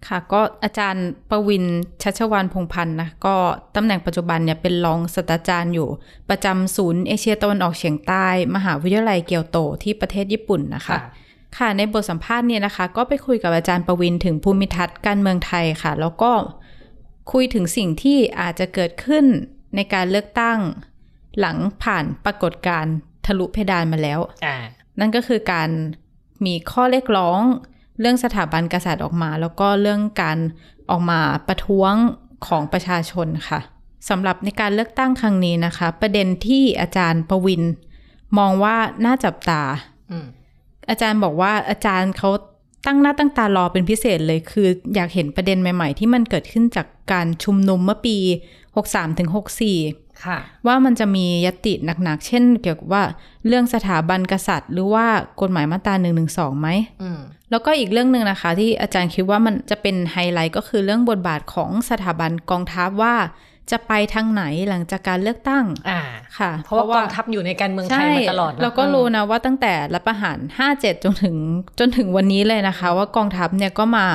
[0.09, 1.65] ค่ะก็อาจารย์ประวิน
[2.03, 3.35] ชัชวานพงษ์พันธ์นะก็
[3.77, 5.89] ตำแหน่งปัจจุบันเนี่ยเป็นรองศาสตราจารย์อยู่
[6.31, 11.01] ประจำศูนย์เอเชียตะวันออกเฉียงใต้ มหาวิทยาลัยเกียวโตที่ประเทศญี่ปุ่นนะคะค่ะ
[11.59, 16.33] ค่ะในบทสัมภาษณ์เนี่ยนะคะ ก็ไปคุยกับอาจารย์ประวินถึงภูมิทัศน์การเมืองไทยค่ะ แล้วก็
[17.33, 19.25] คุยถึงสิ่งที่อาจจะเกิดขึ้น
[19.77, 20.59] ในการเลือกตั้ง
[21.39, 22.95] หลังผ่านปรากฏการณ์
[23.27, 24.57] ทะลุเพดานมาแล้วอ่า
[25.01, 25.71] นั่นก็คือการ
[26.47, 27.41] มีข้อเรียกร้อง
[28.01, 30.39] เรื่องสถาบันกษัตริย์ออกมา แล้วก็เรื่องการ
[30.91, 31.95] ออกมาประท้วง
[32.47, 33.61] ของประชาชนค่ะ
[34.09, 37.63] สำหรับในการเลือกตั้งครั้งนี้นะคะ ประเด็นที่อาจารย์ประวิน
[38.39, 39.63] มองว่าน่าจับตา
[40.11, 40.27] อืม
[40.91, 42.31] อาจารย์บอกว่าอาจารย์เขา
[42.87, 48.17] ตั้งหน้าตั้งตารอเป็นพิเศษเลย คืออยากเห็นประเด็นใหม่ ๆ ที่มันเกิดขึ้นจากการชุมนุมเมื่อปี
[49.01, 53.03] 63-64ค่ะว่ามันจะมียติหนักๆ เช่น เกี่ยวกับว่า
[53.47, 55.07] เรื่องสถาบันกษัตริย์ หรือว่า
[55.41, 56.09] กฎหมายมาตรา1นึ
[56.61, 56.69] ไหม
[57.03, 63.15] อืม แล้วก็อีกเรื่องหนึ่งนะคะ ที่อาจารย์คิดว่ามันจะเป็นไฮไลท์ก็คือเรื่องบทบาทของสถาบันกองทัพว่า
[63.71, 66.01] จะไปทางไหนหลังจากการเลือกตั้งอ่า
[66.39, 70.39] ค่ะ เพราะว่ากองทัพอยู่ในการเมืองไทยมาตลอดนะเราก็รู้นะว่าตั้งแต่รัฐประหาร
[70.71, 71.37] 57 จนถึง
[71.79, 74.07] จนถึงวันนี้เลยนะคะ ว่ากองทัพเนี่ยก็มา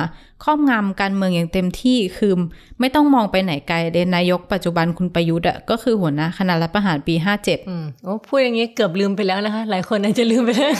[0.44, 2.32] ครอบงำการเมืองอย่างเต็มที่คือ
[2.80, 10.72] ไม่ต้องมองไปไหนไกลเดนนายกปัจจุบันคุณประยุทธ์อะก็คือหัวหน้าคณะรัฐประหารปี 57อืมโอ้พูดอย่างนี้เกือบลืมไปแล้วนะคะ หลายคนอาจจะลืมไปแล้ว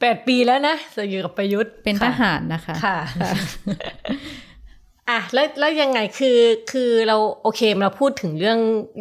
[0.00, 2.98] แปดปีแล้วนะจะอยู่กับประยุทธ์เป็นทค่ะหารนะคะค่ะ
[5.10, 6.38] อะแล้วแล้วยังไงคือ
[6.72, 8.58] คือเราโอเคเราพูดถึงเรื่อง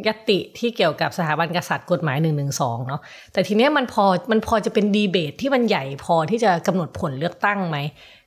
[0.07, 3.01] ยติที่เกี่ยวกับสถาบันกษัตริย์กฎหมายหนึ่งหนึ่งสองเนาะ
[3.33, 7.77] แต่ทีเนี้ยมันพอมันพอจะเป็นดีเบตที่มันใหญ่พอที่จะกำหนดผลเลือกตั้งไหม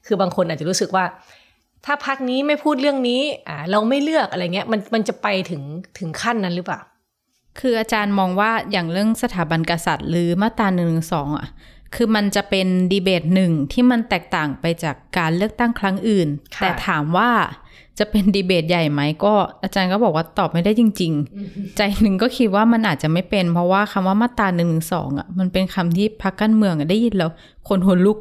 [0.07, 1.04] คือบางคนอาจจะรู้สึกว่า
[1.85, 5.62] ถ้าพักนี้ไม่พูดเรื่องนี้อ่าเราไม่เลือกอะไรเงี้ยมันมันจะไปถึง
[5.98, 6.81] ถึงขั้นนั้นหรือเปล่า
[7.61, 11.48] คืออาจารย์มองว่าอย่างเรื่องสถาบันกษัตริย์ หรือมาตราหนึ่งสองอะ
[11.94, 17.31] คือมันจะเป็นดีเบตหนึ่งที่มันแตกต่างไปจากการเลือกตั้งครั้งอื่นค่ะแต่ถามว่า
[17.98, 21.12] จะเป็นดีเบตใหญ่ไหมก็อาจารย์ก็บอกว่าตอบไม่ได้จริง
[21.44, 27.31] ๆ ใจหนึ่งก็คิดว่ามันอาจจะไม่เป็น เพราะว่าคำว่ามาตราหนึ่งสองอะมันเป็นคำที่พักการเมืองอะได้ยินแล้ว
[27.68, 28.18] คนหัวลุก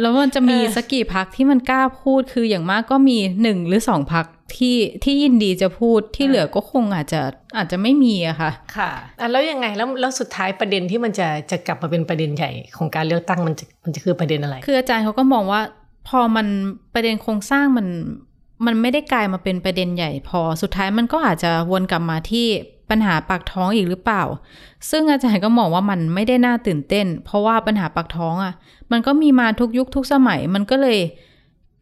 [0.00, 7.20] แล้วมันจะมีสักกี่พักที่มันกล้าพูดคืออย่างมากก็มีหนึ่งหรือสองพักที่ที่ยินดีจะพูดที่เหลือก็คงอาจจะ
[7.56, 15.60] อาจจะไม่มีอะค่ะค่ะอะแล้วยังไงแล้วแล้วสุดท้ายประเด็นที่มันจะจะกลับมาเป็นประเด็นใหญ่ของการเลือกตั้งมันจะมันจะคือประเด็นอะไร คืออาจารย์เขาก็มองว่า
[16.08, 16.46] พอมัน
[16.94, 17.86] ประเด็นโครงสร้างมัน
[18.66, 22.46] มันไม่ได้กลายมาเป็นประเด็นใหญ่พอสุดท้ายมันก็อาจจะวนกลับมาที่
[22.90, 24.22] ปัญหาปากท้องอีกหรือเปล่า
[24.90, 28.54] ซึ่งอาจารย์ก็มองว่ามันไม่ได้น่าตื่นเต้น เพราะว่าปัญหาปากท้องอะ่ะ
[28.92, 30.98] มันก็มีมาทุกยุคทุกสมัย มันก็เลย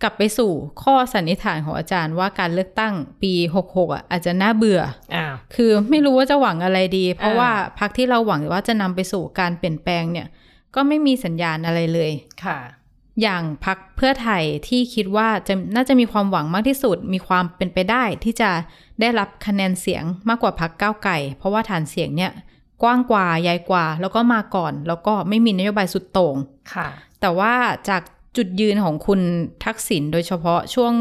[0.02, 0.50] กลับไปสู่
[0.82, 3.32] ข้อสันนิษฐานของอาจารย์ว่าการเลือกตั้งปี
[3.64, 4.80] 66 อะอาจจะน่าเบื่อ
[5.14, 10.26] อ้าวคือไม่รู้ว่าจะหวังอะไรดี เพราะอ่าว่าพักที่เราหวังว่าจะนำไปสู่การเปลี่ยนแปลงเนี่ย
[10.74, 12.10] ก็ไม่มีสัญญาณอะไรเลย
[12.44, 12.58] ค่ะ
[13.22, 18.50] อย่างพักเพื่อไทยที่คิดว่าจะน่าจะมีความหวังมากที่สุด มีความเป็นไปได้ที่จะ
[19.00, 22.32] ได้รับคะแนนเสียงมากกว่าพักก้าวไก่ เพราะว่าฐานเสียงเนี่ย
[22.82, 26.36] กว้างกว่าใหญ่กว่า แล้วก็มาก่อน แล้วก็ไม่มีนโยบายสุดโต่ง
[26.74, 26.88] ค่ะ
[27.20, 27.54] แต่ว่า
[27.88, 28.02] จาก
[28.36, 29.20] จุดยืนของคุณ
[29.64, 30.92] ทักษิณโดยเฉพาะช่วง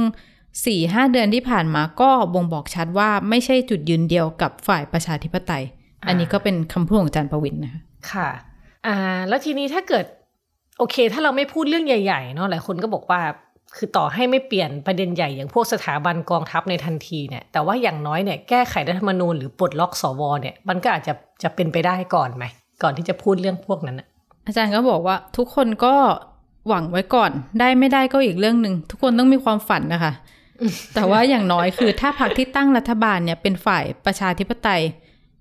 [0.52, 5.64] 4-5เดือนที่ผ่านมาก็บ่งบอกชัดว่าไม่ใช่จุดยืนเดียวกับฝ่ายประชาธิปไตย
[6.08, 8.30] อันนี้ก็เป็นคำพูดของอาจารย์ประวินนะคะค่ะ
[8.88, 8.98] อ่า
[9.28, 10.06] แล้วทีนี้ถ้าเกิด
[10.78, 13.22] โอเค ถ้าเราไม่พูดเรื่องใหญ่ๆเนาะหลายคนก็บอกว่า
[13.76, 22.46] คือต่อให้ไม่เปลี่ยนประเด็นใหญ่อย่างพวกสถาบันกองทัพในทันทีเนี่ยแต่ว่าอย่างน้อยเนี่ยแก้ไขรัฐธรรมนูญหรือปลดล็อกสวเนี่ยมันก็อาจจะจะเป็นไปได้ก่อนไหม
[22.84, 24.08] ก่อนที่จะพูดเรื่องพวกนั้นน่ะ
[24.46, 25.94] อาจารย์ก็บอกว่าทุกคนก็
[26.68, 30.14] หวังไว้ก่อน ได้ไม่ได้ก็อีกเรื่องหนึ่งทุกคนต้องมีความฝันนะคะ
[30.94, 34.82] แต่ว่าอย่างน้อยคือถ้าพรรคที่ตั้งรัฐบาลเนี่ยเป็นฝ่ายประชาธิปไตย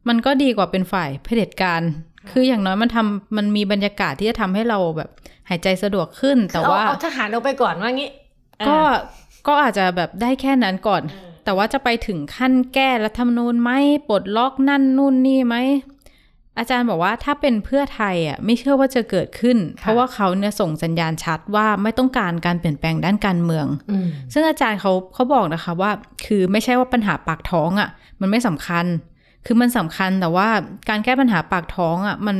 [0.08, 1.82] มันก็ดีกว่าเป็นฝ่ายเผด็จการ
[2.30, 5.10] คืออย่างน้อยมันทำมันมีบรรยากาศที่จะทำให้เราแบบ
[5.48, 8.10] หายใจสะดวกขึ้น แต่เอาว่าเอาทหารเอาไปก่อนว่างี้
[8.68, 8.78] ก็
[9.46, 11.02] ก็อาจจะแบบได้แค่นั้นก่อน
[11.44, 13.70] แต่ว่าจะไปถึงขั้นแก้รัฐธรรมนูญไหม
[14.08, 15.56] ปลดล็อกนั่นนู่นนี่ไหม
[16.58, 25.90] อาจารย์บอกว่าถ้าเป็นเพื่อไทยอะไม่เชื่อว่าจะเกิดขึ้น เพราะว่าเขาเนี่ยส่งสัญญาณชัดว่าไม่ต้องการการเปลี่ยนแปลงด้านการเมืองอืมซึ่งอาจารย์เขาเขาบอกนะคะว่า
[26.26, 27.88] คือไม่ใช่ว่าปัญหาปากท้องอะ่ะ
[28.20, 28.84] มันไม่สำคัญ
[29.46, 30.48] คือมันสำคัญแต่ว่า
[30.88, 32.36] การแก้ปัญหาปากท้องอะ่ะมัน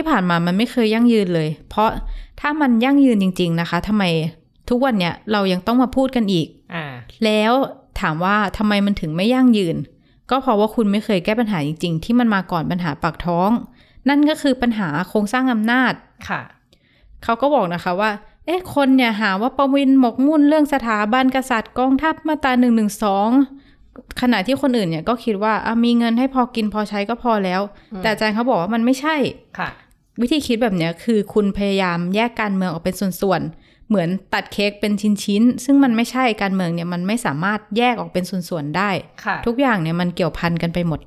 [0.00, 1.88] ที่ผ่านมามันไม่เคยยั่งยืนเลย เพราะ
[2.40, 4.04] ถ้ามันยั่งยืนจริง ๆนะคะทำไม
[4.68, 6.84] ทุกวันเนี้ยเรายังต้องมาพูดกันอีกอ่า
[7.24, 7.52] แล้ว
[8.00, 9.76] ถามว่าทำไมมันถึงไม่ยั่งยืน
[10.30, 13.50] ก็เพราะว่าคุณไม่เคยแก้ปัญหาจริง ๆ ที่มันมาก่อนปัญหาปากท้อง
[14.08, 15.92] นั่นก็คือปัญหาโครงสร้างอำนาจ
[16.28, 16.40] ค่ะ
[17.24, 18.10] เขาก็บอกนะคะว่า
[18.46, 23.30] เอ๊ะคนเนี่ยหาว่าประวินหมกมุ่นเรื่องสถาบันกษัตริย์กองทัพมาตราหนึ่งหนึ่งสอง
[24.20, 27.60] ขณะที่คนอื่นเนี่ยก็คิดว่าอะมีเงินให้พอกินพอใช้ก็พอแล้ว
[28.02, 29.16] แต่อาจารย์เขาบอกว่ามันไม่ใช่
[29.58, 29.68] ค่ะ
[30.20, 34.92] วิธีคิดแบบเนี้ยคือคุณพยายามแยกการเมืองออกเป็นส่วนๆ เหมือนตัดเค้กเป็น
[35.24, 38.90] ชิ้นๆ ซึ่งมันไม่ใช่การเมืองเนี่ยมันไม่สามารถแยกออกเป็นส่วนๆ ได้
[39.24, 41.00] ค่ะทุกอย่างเนี่ยมันเกี่ยวพันกันไปหมด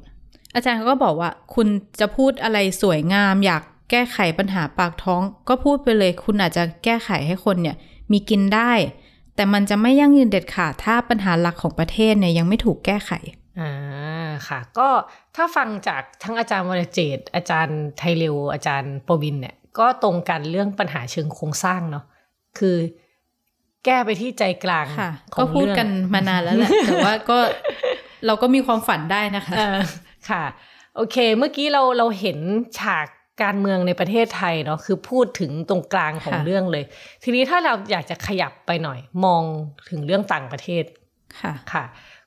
[0.56, 1.68] อาจารย์เขาก็บอกว่าคุณ
[2.00, 7.76] จะพูดอะไรสวยงาม อยากแก้ไขปัญหาปากท้อง ก็พูดไปเลย คุณอาจจะแก้ไขให้คนเนี่ย
[8.12, 8.72] มีกินได้
[9.36, 13.12] แต่มันจะไม่ยั่งยืนเด็ดขาดถ้าปัญหาหลักของประเทศเนี่ยยังไม่ถูกแก้ไข
[13.60, 13.72] อ่า
[14.50, 14.88] ค่ะ ก็
[15.36, 22.06] ถ้าฟังจากทั้งอาจารย์วรเจตน์อาจารย์ไทยเร็วอาจารย์ประวินเนี่ย ก็ตรงกันเรื่องปัญหาเชิงโครงสร้างเนาะ
[22.60, 22.76] คือ
[23.86, 27.40] แก้ไปที่ใจกลางค่ะขก็องพูดเรื่องกันมานานแล้วแหละ แต่ว่าก็
[28.26, 29.80] เราก็มีความฝันได้นะคะเออ
[30.30, 30.44] ค่ะ
[30.96, 32.38] โอเค เมื่อกี้เราเราเห็น
[32.80, 33.08] ฉาก
[33.44, 36.84] การเมืองในประเทศไทยเนาะคือพูดถึงตรงกลางของค่ะเรื่องเลย
[37.24, 39.44] ทีนี้ถ้าเราอยากจะขยับไปหน่อย มอง
[39.90, 40.84] ถึงเรื่องต่างประเทศ
[41.42, 41.84] ค่ะค่ะ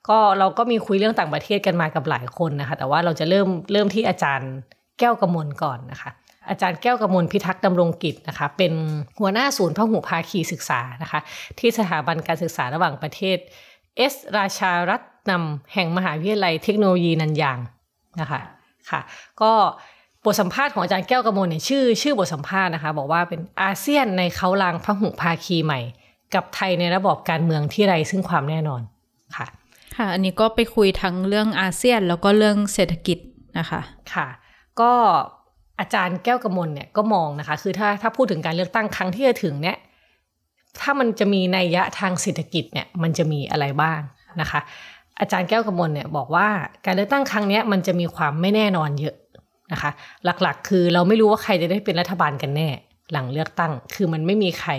[0.07, 4.51] ก็เราก็มีคุยเรื่องต่างประเทศกันมากับหลายคนนะคะ แต่ว่าเราจะเริ่มเริ่มที่อาจารย์
[4.99, 6.11] แก้วกมลก่อนนะคะ
[6.49, 8.73] อาจารย์แก้วกมลพิทักษ์ดำรงกิจนะคะ เป็น
[9.19, 11.19] หัวหน้าศูนย์พหุภาคีศึกษานะคะ
[11.59, 13.37] ที่สถาบันการศึกษาระหว่างประเทศ
[13.97, 17.59] เอสราชารัตนำแห่งมหาวิทยาลัยเทคโนโลยีนันยาง
[18.21, 18.41] นะคะ
[18.89, 19.01] ค่ะ
[19.41, 19.51] ก็
[20.25, 25.79] บทสัมภาษณ์ของอาจารย์แก้วกมลเนี่ยชื่อชื่อบทสัมภาษณ์นะคะ บอกว่าเป็นอาเซียนในเขาลางพหุภาคีใหม่
[26.35, 28.81] กับไทยในระบอบการเมืองที่ไรซึ่งความแน่นอน
[29.37, 29.47] ค่ะ
[29.97, 33.17] ค่ะ อันนี้ก็ไปคุยทั้งเรื่องอาเซียนแล้วก็เรื่องเศรษฐกิจ
[33.59, 33.81] นะคะ
[34.13, 34.27] ค่ะ
[34.81, 34.91] ก็
[35.79, 39.77] อาจารย์แก้วกมลเนี่ยก็มองนะคะ คือถ้าถ้าพูดถึงการเลือกตั้งครั้งที่จะถึงเนี่ย
[40.81, 43.99] ถ้ามันจะมีนัยยะทางเศรษฐกิจเนี่ยมันจะมีอะไรบ้าง
[44.41, 44.59] นะคะ
[45.19, 46.47] อาจารย์แก้วกมลเนี่ยบอกว่า
[46.85, 49.15] การเลือกตั้งครั้งเนี้ยมันจะมีความไม่แน่นอนเยอะ
[49.71, 49.91] นะคะ
[50.25, 52.69] หลักๆ คือเราไม่รู้ว่าใครจะได้เป็นรัฐบาลกันแน่
[53.11, 54.71] หลังเลือกตั้ง คือมันไม่มีใคร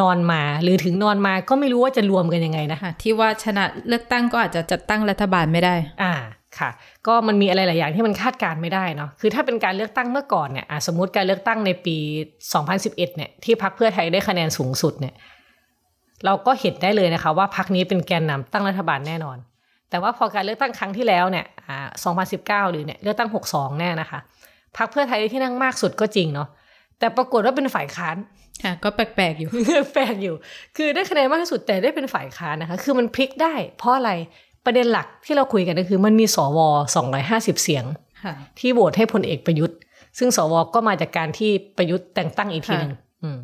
[0.00, 6.14] นอนมา หรือถึงนอนมาก็ไม่รู้ว่าจะรวมกันยังไงนะค่ะที่ว่าชนะเลือกตั้งก็อาจจะจัดตั้งรัฐบาลไม่ได้ อ่า
[6.58, 6.70] ค่ะ
[7.06, 11.96] ก็มันมีอะไรหลายอย่างที่มันคาดการณ์ไม่ได้เนาะคือถ้าเป็นการเลือกตั้งเมื่อก่อนเนี่ยอะสมมติการเลือกตั้งในปี
[12.52, 15.14] 2011เนี่ยที่พรรคเพื่อไทยได้คะแนนสูงสุดเนี่ย
[16.24, 19.38] เราก็เห็นได้เลยนะคะว่าพรรคนี้เป็นแกนนำตั้งรัฐบาลแน่นอน
[19.90, 21.88] แต่ว่าพอการเลือกตั้งครั้งที่แล้วเนี่ยอ่า
[22.66, 24.18] 2019 หรือเนี่ยเลือกตั้ง 62 แน่นะคะ
[24.76, 26.48] พรรคเพื่อไทยได้ที่นั่งมากสุดก็จริงเนาะ
[26.98, 28.16] แต่ปรากฏว่าเป็นฝ่ายค้าน
[28.64, 29.50] ค่ะก็แปลกๆอยู่
[29.94, 30.34] แปลกอยู่
[30.76, 34.10] คือได้คะแนนมากที่สุดแต่ได้เป็นฝ่ายค้านนะคะ คือมันพลิกได้ เพราะอะไร
[34.64, 36.58] ประเด็นหลักที่เราคุยกันก็คือ มันมีสว
[37.10, 37.84] 250เสียง
[38.24, 39.76] ค่ะที่โหวตให้พลเอกประยุทธ์
[40.18, 43.38] ซึ่งสวก็มาจากการที่ประยุทธ์แต่งตั้งอีกทีหนึ่งอืม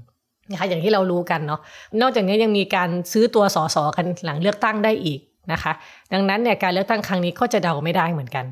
[0.51, 1.61] นะคะอย่างที่เรารู้กันเนาะ
[2.01, 5.21] นอกจากนี้ยังมีการซื้อตัวสสกันหลังเลือกตั้งได้อีก
[5.53, 5.73] นะคะ
[6.13, 8.47] ดังนั้นเนี่ยการเลือกตั้งครั้งนี้ก็จะเดาไม่ได้เหมือนกัน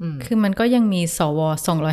[0.00, 1.40] อืมคือมันก็ยังมีสว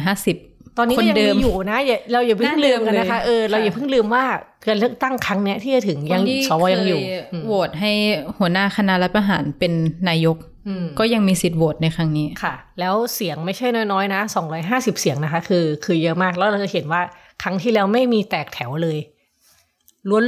[0.06, 4.24] 250 ตอนนี้คก็นยังเดิมีมอยู่นะอย่าเราอย่าเพิ่งน่าลืลืมมกันนะคะเลยเออเราค่ะอย่าเพิ่งลืมว่า
[4.66, 7.92] การเลือกตั้งครั้งเนี้ยที่จะถึงยังคนที่สวยังอยู่เคอืมโหวตให้
[8.38, 9.74] หัวหน้าคณะรัฐประหารเป็น
[10.10, 14.22] นายกอืมก็ยังมีสิทธิ์โหวตในครั้งนี้ค่ะ แล้วเสียงไม่ใช่น้อยๆนะ
[14.62, 17.02] 250 เสียงนะคะ คือ คือเยอะมากแล้วเราจะเห็นว่า
[17.44, 18.98] ครั้งที่แล้วไม่มีแตกแถวเลย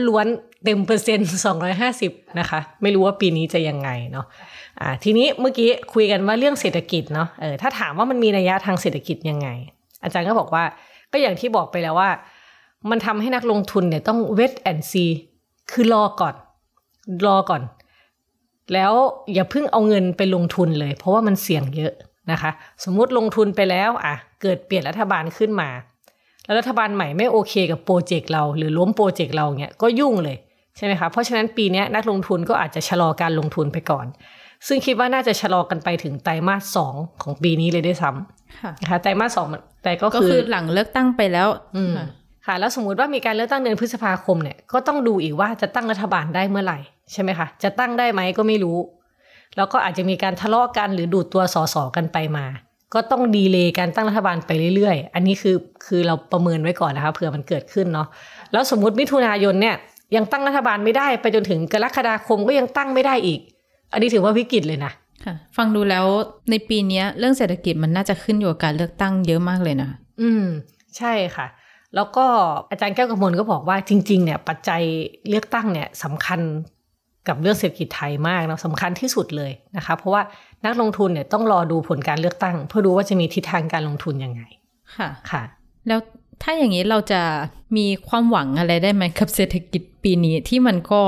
[0.07, 1.31] ล้วนๆเต็มเปอร์เซ็นต์
[1.83, 4.25] 250 นะคะ ไม่รู้ว่าปีนี้จะยังไงเนาะ
[4.79, 9.49] อ่าทีนี้เมื่อกี้คุยกันว่าเรื่องเศรษฐกิจเนาะเออถ้าถามว่ามันมีนัยยะทางเศรษฐกิจยังไง
[10.03, 10.63] อาจารย์ก็บอกว่า
[11.11, 12.09] ก็อย่างที่บอกไปแล้วว่า
[12.89, 15.11] มันทำให้นักลงทุนเนี่ยต้อง wait and see
[15.71, 16.35] คือรอก่อน
[17.27, 17.61] รอก่อน
[18.73, 18.93] แล้ว
[19.33, 21.93] อย่าเพิ่งเอาเงินไปลงทุนเลย เพราะว่ามันเสี่ยงเยอะ
[22.31, 22.51] นะคะ
[22.83, 25.69] สมมุติลงทุนไปแล้วอะเกิดเปลี่ยนรัฐบาลขึ้นมา
[26.45, 30.37] แล้วรัฐบาลใหม่ไม่โอเคกับโปรเจกต์เรา หรือล้มโปรเจกต์เราเนี่ยก็ยุ่งเลย
[30.77, 34.05] ใช่ไหมคะเพราะฉะนั้นปีนี้นักลงทุนก็อาจจะชะลอการลงทุนไปก่อน
[34.67, 36.93] ซึ่งคิดว่าน่าจะชะลอกันไปถึงไตรมาสสอง
[37.23, 38.09] ของปีนี้เลยด้วยซ้
[38.61, 42.05] ค่ะำนะคะไตรมาสสองมันแต่ก็ก็คือคือหลังเลือกตั้งไปแล้วอืมค่ะ
[42.45, 46.79] ค่ะแล้วสมมุติว่ามีการเลือกตั้งเดือนพฤษภาคมเนี่ยก็ต้องดูอีกว่าจะตั้งรัฐบาลได้เมื่อไหร่
[47.11, 48.77] ใช่ไหมคะจะตั้งได้ไหมก็ไม่รู้
[49.57, 52.45] แล้วก็อาจจะมีการทะเลาะกันหรือดูดตัวสสกันไปมา
[52.93, 58.07] ก็ต้องดีเลย์การตั้งรัฐบาลไปเรื่อยๆ อันนี้คือคือเราประเมินไว้ก่อนนะคะเผื่อมันเกิดขึ้นเนาะ
[58.51, 59.75] แล้วสมมุติมิถุนายนเนี่ย
[60.15, 63.39] ยังตั้งรัฐบาลไม่ได้ไปจนถึงกรกฎาคมก็ยังตั้งไม่ได้อีก
[63.93, 64.91] อันนี้ถือว่าวิกฤตเลยนะ
[65.25, 66.05] ค่ะฟังดูแล้ว
[66.49, 69.89] ในปีเนี้ยเรื่องเศรษฐกิจมันน่าจะขึ้นอยู่กับการเลือกตั้งเยอะมากเลยนะ
[70.21, 70.45] อืม
[70.97, 71.47] ใช่ค่ะ
[71.95, 72.25] แล้วก็
[72.69, 74.81] อาจารย์แก้วกำมลก็บอกว่าจริง ๆ เนี่ย ปัจจัย
[75.29, 76.39] เลือกตั้งเนี่ยสำคัญ
[77.27, 80.21] กับเรื่องเศรษฐกิจไทยมากนะสำคัญที่สุดเลยนะคะ เพราะว่า
[80.65, 84.41] นักลงทุนเนี่ยต้องรอดูผลการเลือกตั้ง เพื่อรู้ว่าจะมีทิศทางการลงทุนยังไง
[84.95, 85.43] ค่ะค่ะ
[85.87, 85.99] แล้ว
[86.43, 87.21] ถ้าอย่างนี้เราจะ
[87.77, 91.01] มีความหวังอะไรได้ไหมกับเศรษฐกิจปีนี้ที่มันก็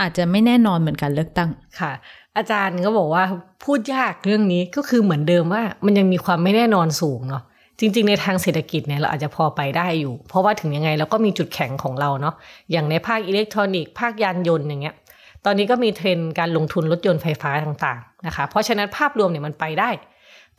[0.00, 1.92] อาจจะไม่แน่นอนเหมือนการเลือกตั้งค่ะ
[2.36, 3.24] อาจารย์ก็บอกว่า
[3.64, 7.42] พูดยากเรื่องนี้ก็คือเหมือนเดิมว่า มันยังมีความไม่แน่นอนสูงเนาะ
[7.80, 12.34] จริง ๆ ในทางเศรษฐกิจเนี่ยเราอาจจะพอไปได้อยู่ เพราะว่าถึงยังไงเราก็มีจุดแข็งของเราเนาะ
[12.72, 14.96] อย่างในภาคอิเล็กทรอนิกส์ภาคยานยนต์อย่างเงี้ย
[15.44, 19.90] ตอนนี้ก็มีเทรนด์การลงทุนรถยนต์ไฟฟ้าต่างๆนะคะ เพราะฉะนั้นภาพรวมเนี่ยมันไปได้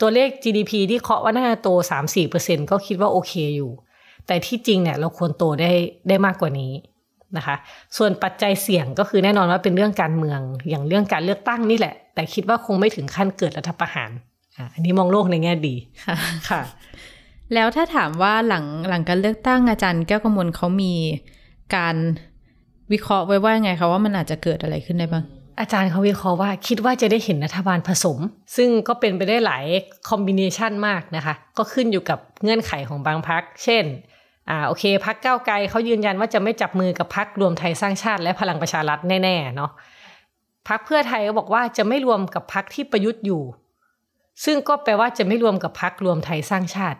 [0.02, 1.70] ตัวเลข GDP ที่เคาะว่าน่าจะโต
[2.26, 3.72] 3-4%ก็คิดว่าโอเคอยู่
[4.28, 5.72] แต่ที่จริงเนี่ยเราควรโตได้
[6.08, 6.72] ได้มากกว่านี้
[7.38, 7.56] นะคะ
[7.98, 14.12] ส่วนปัจจัยเสี่ยงก็คือแน่นอนว่าเป็นเรื่องการเมืองอย่างเรื่องการเลือกตั้งนี่แหละ แต่คิดว่าคงไม่ถึงขั้นเกิดรัฐประหาร
[14.58, 16.16] อะอันนี้มองโลกในแง่ดีค่ะ
[16.50, 16.62] ค่ะ
[17.54, 20.94] แล้วถ้าถามว่าหลังหลังการเลือกตั้งอาจารย์แก้วกมลเขามี
[21.76, 21.96] การ
[22.92, 25.26] วิเคราะห์ไว้ว่าไงคะว่ามันอาจจะเกิดอะไรขึ้นได้บ้าง
[25.60, 28.18] อาจารย์เขาวิเคราะห์ว่าคิดว่าจะได้เห็นรัฐบาลผสม
[28.56, 29.66] ซึ่งก็เป็นไปได้หลาย
[30.10, 33.84] คอมบิเนชันมากนะคะ ก็ขึ้นอยู่กับเงื่อนไขของบางพัก เช่น
[34.50, 39.72] อ่าโอเคพักเก้าวไกลเขายืนยันว่าจะไม่จับมือกับพักรวมไทยสร้างชาติและพลังประชารัฐแน่ๆเนาะ
[40.70, 43.42] พักเพื่อไทยก็บอกว่าจะไม่รวมกับพักที่ประยุทธ์อยู่
[44.46, 47.00] ซึ่งก็แปลว่าจะไม่รวมกับพักรวมไทยสร้างชาติ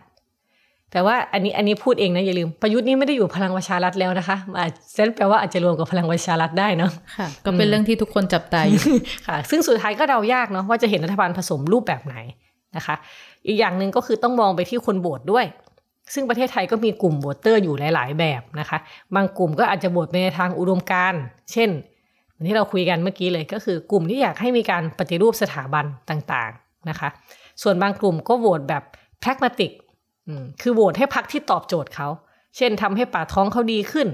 [0.92, 8.82] แต่ว่าอันนี้อันนี้พูดเองนะอย่าลืมประยุทธ์นี่ไม่ได้อยู่พลังประชารัฐแล้วนะคะอาจจะแปลว่าอาจจะรวมกับพลังประชารัฐได้เนาะค่ะก็เป็นเรื่องที่ทุกคนจับตาอยู่
[9.26, 12.16] ค่ะ ซึ่งสุดท้ายก็เดายากเนาะว่าจะเห็นรัฐบาลผสมรูปแบบไหน
[12.76, 12.94] นะคะ
[13.46, 15.44] อีกอย่างหนึ่งก็คือต้องมองไปที่คนโหวตด้วย
[16.14, 18.78] ซึ่งประเทศไทยก็มีกลุ่มโหวตเตอร์อยู่หลาย ๆ แบบนะคะ
[19.14, 21.14] บางกลุ่มก็อาจจะโหวตไปในทางอุดมการ
[21.52, 21.70] เช่น
[22.46, 27.08] ที่เราคุยกันเมื่อกี้เลยก็คือกลุ่มที่อยากให้มีการปฏิรูปสถาบันต่างๆนะคะ
[27.62, 28.82] ส่วนบางกลุ่มก็โหวตแบบ
[29.22, 29.72] pragmatic
[30.62, 32.08] คือโหวตให้พักที่ตอบโจทย์เขา
[32.56, 34.08] เช่นทำให้ป่าท้องเขาดีขึ้น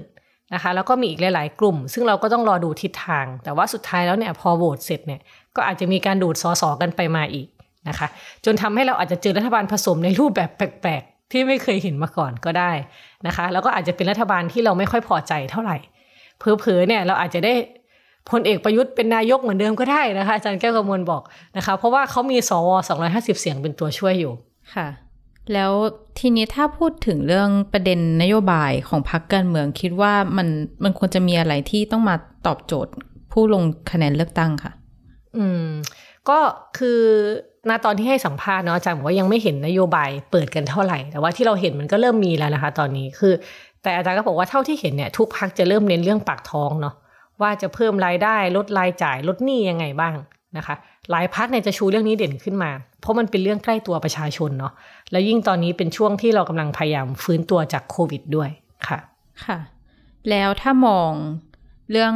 [0.55, 5.21] นะคะ แล้วก็มีอีกหลาย ๆ กลุ่ม ซึ่งเราก็ต้องรอดูทิศทาง แต่ว่าสุดท้ายแล้วเนี่ยพอโหวตเสร็จเนี่ย
[5.57, 7.47] ก็อาจจะมีการดูดสอสอกันไปมาอีก
[7.89, 8.09] นะคะ
[8.45, 12.73] จนทำให้เราอาจจะเจอรัฐบาลผสมในรูปแบบแปลกๆ ที่ไม่เคยเห็นมาก่อนก็ได้
[13.27, 15.77] นะคะ แล้วก็อาจจะเป็นรัฐบาลที่เราไม่ค่อยพอใจเท่าไหร่
[16.39, 17.55] เพอๆเนี่ยเราอาจจะได้
[18.31, 21.23] พลเอกประยุทธ์เป็นนายกเหมือนเดิมก็ได้นะคะอาจารย์แก้วกำมลบอก
[21.57, 22.69] นะคะ เพราะว่าเขามีสว
[23.05, 24.33] 250เสียงเป็นตัวช่วยอยู่
[24.75, 24.89] ค่ะ
[25.53, 25.73] แล้ว
[26.19, 30.49] ทีนี้ถ้าพูดถึงเรื่องประเด็นนโยบายของพรรคการเมืองคิดว่ามัน
[30.85, 32.17] มันควรจะมีอะไรที่ต้องมา
[32.47, 32.93] ตอบโจทย์
[33.33, 34.73] ผู้ลงคะแนนเลือกตั้งค่ะ
[35.37, 35.67] อืม
[36.29, 36.39] ก็
[36.79, 37.01] คือ
[37.69, 43.33] ณตอนที่ให้สัมภาษณ์เนาะอาจารย์บอกว่ายังไม่เห็นนโยบายเปิดกันเท่าไหร่ แต่ว่าที่เราเห็นมันก็เริ่มมีแล้วนะคะ ตอนนี้คือ
[43.83, 46.95] แต่อาจารย์ก็บอกว่าเท่าที่เห็นเนี่ยทุกพักจะเริ่มเน้นเรื่องปากท้องเนาะ
[47.41, 50.15] ว่าจะเพิ่มรายได้ลดรายจ่ายลดหนี้ยังไงบ้าง
[50.57, 50.75] นะคะ
[51.11, 54.73] หลายพักเนี่ยจะชูเรื่องนี้เด่นขึ้นมา เพราะมันเป็นเรื่องใกล้ตัวประชาชนเนาะ
[55.11, 58.51] แล้วยิ่งตอนนี้เป็นช่วงที่เรากำลังพยายามฟื้นตัวจากโควิดด้วย
[58.89, 58.99] ค่ะ
[59.45, 59.59] ค่ะ
[60.31, 61.13] แล้วถ้ามอง
[61.91, 62.15] เรื่อง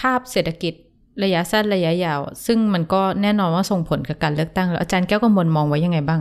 [0.00, 0.74] ภาพเศรษฐกิจ
[1.22, 6.20] ระยะสั้นระยะยาว ซึ่งมันก็แน่นอนว่าส่งผลกับการเลือกตั้ง แล้วอาจารย์แก้วกมลมองไว้ยังไงบ้าง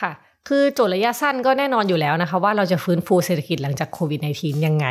[0.00, 0.12] ค่ะ
[0.48, 4.86] คือโจทย์ระยะสั้นก็แน่นอนอยู่แล้วนะคะ ว่าเราจะฟื้นฟูเศรษฐกิจหลังจากโควิด -19 ยังไง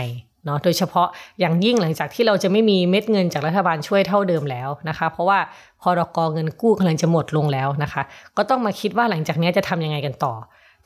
[0.46, 1.08] เนาะโดยเฉพาะ
[1.40, 5.40] อย่างยิ่งหลังจากที่เราจะไม่มีเม็ดเงินจากรัฐบาลช่วยเท่าเดิมแล้วนะคะ เพราะว่า
[5.82, 8.02] พอรกเงินกู้กำลังจะหมดลงแล้วนะคะ
[8.38, 10.34] ก็ต้องมาคิดว่าหลังจากนี้จะทำยังไงกันต่อ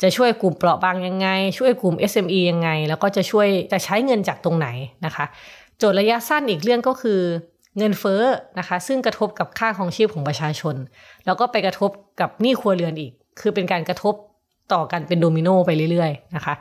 [0.01, 1.27] จะช่วยกลุ่มเปราะบางยังไง
[1.57, 4.67] ช่วยกลุ่ม SME ยังไง แล้วก็จะช่วยจะใช้เงินจากตรงไหน
[5.05, 5.25] นะคะ
[5.77, 7.19] โจทย์ระยะสั้นอีกเรื่องก็คือ
[7.77, 8.21] เงินเฟ้อ
[8.59, 10.75] นะคะ ซึ่งกระทบกับค่าของชีพของประชาชน
[11.25, 14.15] แล้วก็ไปกระทบกับหนี้ครัวเรือนอีก คือเป็นการกระทบ
[14.73, 16.53] ต่อกันเป็นโดมิโนไปเรื่อยๆนะคะ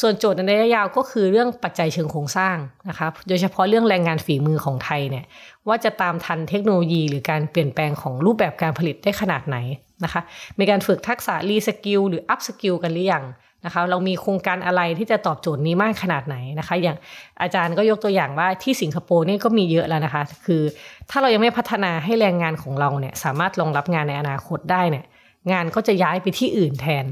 [0.00, 2.56] ส่วนโจทย์ในระยะยาวก็คือเรื่องปัจจัยเชิงโครงสร้าง
[2.88, 5.24] นะคะ โดยเฉพาะเรื่องแรงงานฝีมือของไทยเนี่ย
[5.68, 9.56] ว่าจะตามทันเทคโนโลยีหรือการเปลี่ยนแปลงของรูปแบบการผลิตได้ขนาดไหน
[10.04, 10.20] นะคะ
[10.58, 13.24] มีการฝึกทักษะ reskill หรือ upskill กันหรือยัง
[13.64, 16.96] นะคะเรามีโครงการอะไรที่จะตอบโจทย์นี้มากขนาดไหนนะคะ อย่าง
[17.42, 20.62] อาจารย์ก็ยกตัวอย่างว่าที่สิงคโปร์นี่ก็มีเยอะแล้วนะคะ คือ
[21.10, 25.04] ถ้าเรายังไม่พัฒนาให้แรงงานของเราเนี่ยสามารถรองรับงานในอนาคตได้เนี่ย
[25.52, 27.04] งานก็จะย้ายไปที่อื่นแทน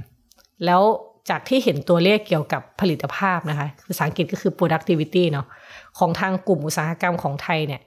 [0.65, 0.83] แล้ว
[1.31, 5.47] จากที่เห็นตัวเลขเกี่ยวกับผลิตภาพนะคะภาษาอังกฤษก็คือ productivity เนาะ
[5.99, 7.81] ของทางกลุ่มอุตสาหกรรมของไทยเนี่ย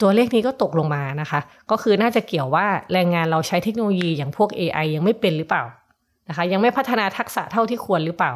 [0.00, 5.62] ตัวเลขนี้ก็ตกลงมานะคะ ก็คือน่าจะเกี่ยวว่าแรงงานเราใช้เทคโนโลยีอย่างพวก AI ยังไม่เป็นหรือเปล่า
[6.28, 8.32] นะคะยังไม่พัฒนาทักษะเท่าที่ควรหรือเปล่า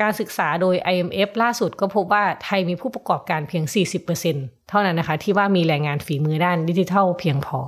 [0.00, 3.64] การศึกษาโดย IMF ล่าสุดก็พบว่าไทยมีผู้ประกอบการเพียง
[4.12, 7.58] 40%เท่านั้นนะคะ ที่ว่ามีแรงงานฝีมือด้านดิจิทัลเพียงพอ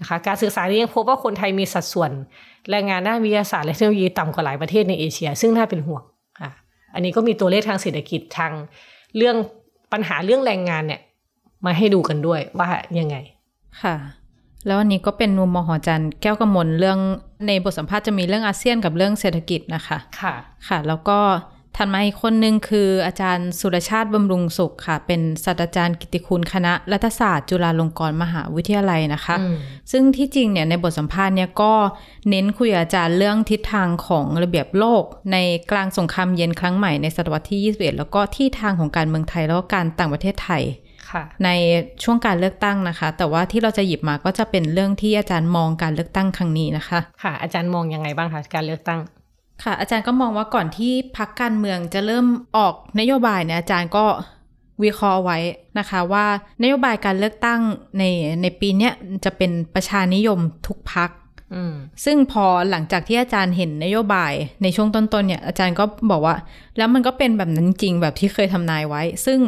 [0.00, 2.10] นะคะการศึกษานี้ยังพบว่าคนไทยมีสัดส่วน
[2.70, 6.02] แรงงานด้านวิทยาศาสตร์และเทคโนโลยีต่ำกว่าหลายประเทศในเอเชีย ซึ่งน่าเป็นห่วง
[6.40, 6.50] อะ
[6.94, 8.52] อันนี้ก็มีตัวเลขทางเศรษฐกิจทาง
[9.16, 9.36] เรื่อง
[9.92, 11.00] ปัญหาเรื่องแรงงานเนี่ย
[11.66, 12.68] มาให้ดูกันด้วยว่า
[12.98, 13.16] ยังไง
[13.82, 13.94] ค่ะ
[14.66, 16.98] แล้วอันนี้ก็เป็นมุมมองของอาจารย์แก้วกำมลเรื่อง
[17.46, 20.34] ในบทสัมภาษณ์จะมีเรื่องอาเซียนกับเรื่องเศรษฐกิจนะคะ ค่ะ
[20.68, 21.18] ค่ะ แล้วก็
[21.80, 29.56] ถัดมาอีกคนนึงคืออาจารย์สุรชาติบำรุงสุขค่ะ เป็นศาสตราจารย์กิตติคุณคณะรัฐศาสตร์จุฬาลงกรณ์มหาวิทยาลัยนะคะอืม
[29.92, 31.72] ซึ่งที่จริงเนี่ยในบทสัมภาษณ์เนี่ยก็
[32.28, 35.36] เน้นคุยกับอาจารย์เรื่องทิศทางของระเบียบโลก ใน
[35.70, 40.87] กลางสงครามเย็นครั้งใหม่ในศตวรรษที่ 21 แล้วก็ที่ทางของการเมืองไทยแล้วก็การต่างประเทศไทยค่ะ
[41.44, 41.50] ใน
[42.02, 49.00] ช่วงการเลือกตั้งนะคะ แต่ว่าที่เราจะหยิบมาก็จะเป็นเรื่องที่อาจารย์มองการเลือกตั้งครั้งนี้นะคะ ค่ะ อาจารย์มองยังไงบ้างคะการเลือกตั้ง
[49.64, 54.04] ค่ะ อาจารย์ก็มองว่าก่อนที่พักการเมืองจะเริ่มออกนโยบายเนี่ยอาจารย์ก็
[54.82, 55.38] วิเคราะห์ไว้
[55.78, 56.26] นะคะว่า
[56.62, 57.60] นโยบายการเลือกตั้ง
[57.98, 58.04] ใน
[58.42, 58.92] ในปีเนี้ย
[59.24, 61.10] จะเป็นประชานิยมทุกพัก
[61.54, 64.32] อืมซึ่งพอหลังจากที่อาจารย์เห็นนโยบาย
[64.62, 66.36] ในช่วงต้นๆเนี่ยอาจารย์ก็บอกว่า
[66.76, 69.38] แล้วมันก็เป็นแบบนั้นจริงแบบที่เคยทำนายไว้ ซึ่ง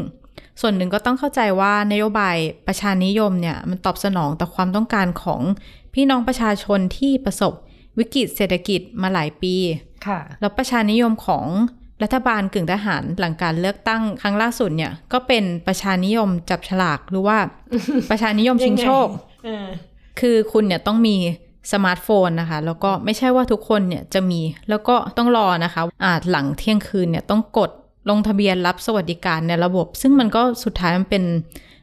[0.61, 5.41] ส่วนหนึ่งก็ต้องเข้าใจว่านโยบายประชานิยมเนี่ยมันตอบสนองต่อความต้องการของ
[5.95, 7.53] พี่น้องประชาชนที่ประสบ
[7.99, 9.55] วิกฤตเศรษฐกิจมาหลายปี
[10.07, 11.47] ค่ะ แล้วประชานิยมของ
[12.03, 17.39] รัฐบาลกึ่งทหารหลังการเลือกตั้งครั้งล่าสุดเนี่ย ก็เป็นประชานิยมจับฉลากหรือว่า
[18.11, 19.09] ประชานิยมชิงโชค
[19.45, 19.67] เออ
[20.21, 21.17] คือคุณเนี่ยต้องมี
[21.73, 27.71] สมาร์ทโฟนนะคะ แล้วก็ไม่ใช่ว่าทุกคนเนี่ยจะมีแล้วก็ต้องรอนะคะอาจหลังเที่ยงคืนเนี่ยต้องกด
[28.09, 31.25] ลงทะเบียนรับสวัสดิการในระบบ ซึ่งมันก็สุดท้ายมันเป็น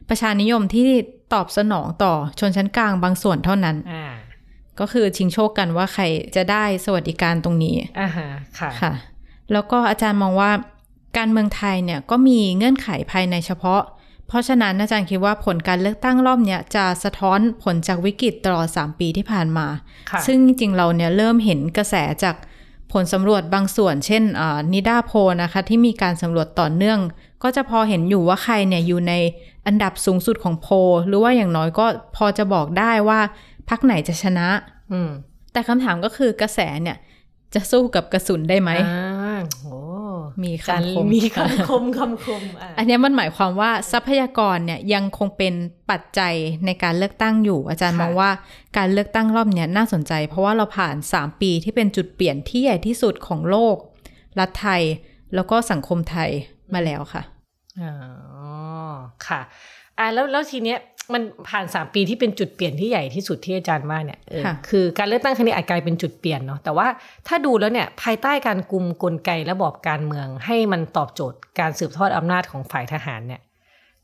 [0.08, 0.88] ประชานิยมที่
[1.34, 4.06] ตอบสนองต่อชนชั้นกลางบางส่วนเท่านั้นอ่า
[4.80, 6.02] ก็คือชิงโชคกันว่าใคร
[6.36, 8.28] จะได้สวัสดิการตรงนี้อ่าฮะ
[8.58, 8.92] ค่ะค่ะ
[9.52, 10.50] แล้วก็อาจารย์มองว่า
[11.16, 13.82] การเมืองไทยเนี่ยก็มีเงื่อนไขภายในเฉพาะ
[14.28, 19.66] เพราะฉะนั้นอาจารย์คิดว่าผลการเลือกตั้งรอบเนี้ยจะสะท้อนผลจากวิกฤตตลอด 3 ปีที่ผ่านมา
[20.10, 22.36] ค่ะซึ่งจริงๆเราเนี่ยเริ่มเห็นกระแสจาก
[22.92, 24.22] ผลสำรวจบางส่วน เช่น
[24.72, 26.98] นิดาโพลนะคะที่มีการสำรวจต่อเนื่อง
[27.42, 29.12] ก็จะพอเห็นอยู่ว่าใครเนี่ยอยู่ใน
[29.66, 30.74] อันดับสูงสุดของโพล
[31.06, 33.20] หรือว่าอย่างน้อยก็พอจะบอกได้ว่า
[33.68, 34.48] พักไหนจะชนะ
[34.92, 35.10] อืม
[35.52, 36.96] แต่คำถามก็คือกระแสเนี่ย
[37.54, 39.78] จะสู้กับกระสุนได้ไหมอ่าโอ้
[40.44, 45.54] มีการคำคมมีคำคมคำคมอ่าอันเนี้ยมันหมายความว่าทรัพยากรเนี่ยยังคงเป็น
[45.90, 46.34] ปัจจัย
[46.66, 48.30] ในการเลือกตั้งอยู่ อาจารย์มองว่า
[48.76, 53.76] การเลือกตั้งรอบเนี้ยน่าสนใจ เพราะว่าเราผ่าน 3 ปีที่เป็นจุดเปลี่ยนที่ใหญ่ที่สุดของโลก
[54.38, 54.82] รัฐไทย
[55.34, 56.30] แล้วก็สังคมไทย
[56.74, 57.22] มาแล้วค่ะ
[57.82, 57.94] อ๋อ
[59.26, 59.40] ค่ะ
[59.98, 60.78] อ่าแล้วแล้วทีเนี้ย
[61.14, 66.86] มันผ่านสามปีที่เป็นจุดเปลี่ยนที่ใหญ่ที่สุดที่อาจารย์ว่าเนี่ยเออค่ะคือการเลือกตั้งครั้งนี้อาจกลายเป็นจุดเปลี่ยนเนาะแต่ว่า
[67.28, 73.40] ถ้าดูแล้วเนี่ยภายใต้การกุมกลไกระบอบการเมือง ให้มันตอบโจทย์การสืบทอดอำนาจของฝ่ายทหารเนี่ย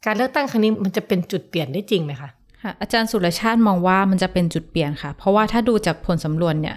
[0.06, 2.30] การเลือกตั้งครั้งนี้มันจะเป็นจุดเปลี่ยนได้จริงไหมคะ
[2.62, 6.76] ค่ะอาจารย์สุรชาติมองว่ามันจะเป็นจุดเปลี่ยนค่ะ เพราะว่าถ้าดูจากผลสำรวจเนี่ย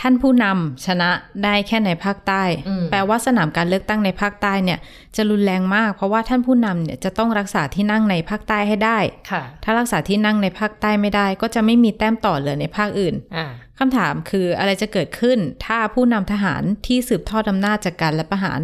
[0.00, 1.10] ท่านผู้นำชนะ
[1.44, 4.78] ได้แค่ในภาคใต้อืมแปลว่าสนามการเลือกตั้งในภาคใต้เนี่ย
[5.16, 8.98] จะรุนแรงมาก เพราะว่าท่านผู้นำเนี่ยจะต้องรักษาที่นั่งในภาคใต้ให้ได้
[9.30, 13.46] ค่ะถ้ารักษาที่นั่งในภาคใต้ไม่ได้ ก็จะไม่มีแต้มต่อเหลือในภาคอื่นอ่า
[13.78, 18.60] คำถามคืออะไรจะเกิดขึ้น ถ้าผู้นำทหารที่สืบทอดอำนาจจากการรัฐประหาร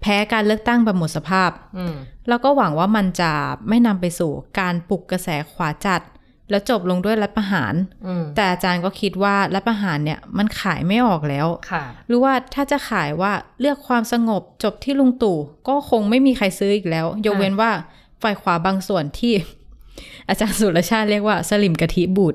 [0.00, 1.94] แพ้การเลือกตั้งแบบหมดสภาพอืม
[2.28, 3.32] แล้วก็หวังว่ามันจะ
[3.68, 6.02] ไม่นำไปสู่การปลุกกระแสขวาจัด
[6.50, 7.74] แล้วจบลงด้วยรัฐประหาร
[8.06, 17.70] อืมแต่อาจารย์ก็คิดว่ารัฐประหารเนี่ยมันขายไม่ออกแล้วค่ะหรือว่าถ้าจะขายว่าเลือกความสงบจบที่ลุงตู่ ก็คงไม่มีใครซื้ออีกแล้ว ยกเว้นว่า
[18.22, 19.34] ฝ่ายขวาบางส่วนที่
[20.28, 22.34] อาจารย์สุรชาติเรียกว่าสลิมกะทิบูด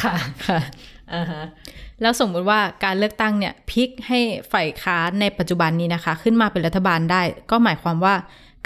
[0.00, 0.14] ค่ะ
[0.46, 0.58] ค่ะ
[1.14, 1.44] อ่าฮะ
[2.02, 4.20] แล้วสมมุติว่าการเลือกตั้งเนี่ยพลิกให้
[4.52, 8.14] ฝ่ายค้านในปัจจุบันนี้นะคะ ขึ้นมาเป็นรัฐบาลได้ ก็หมายความว่า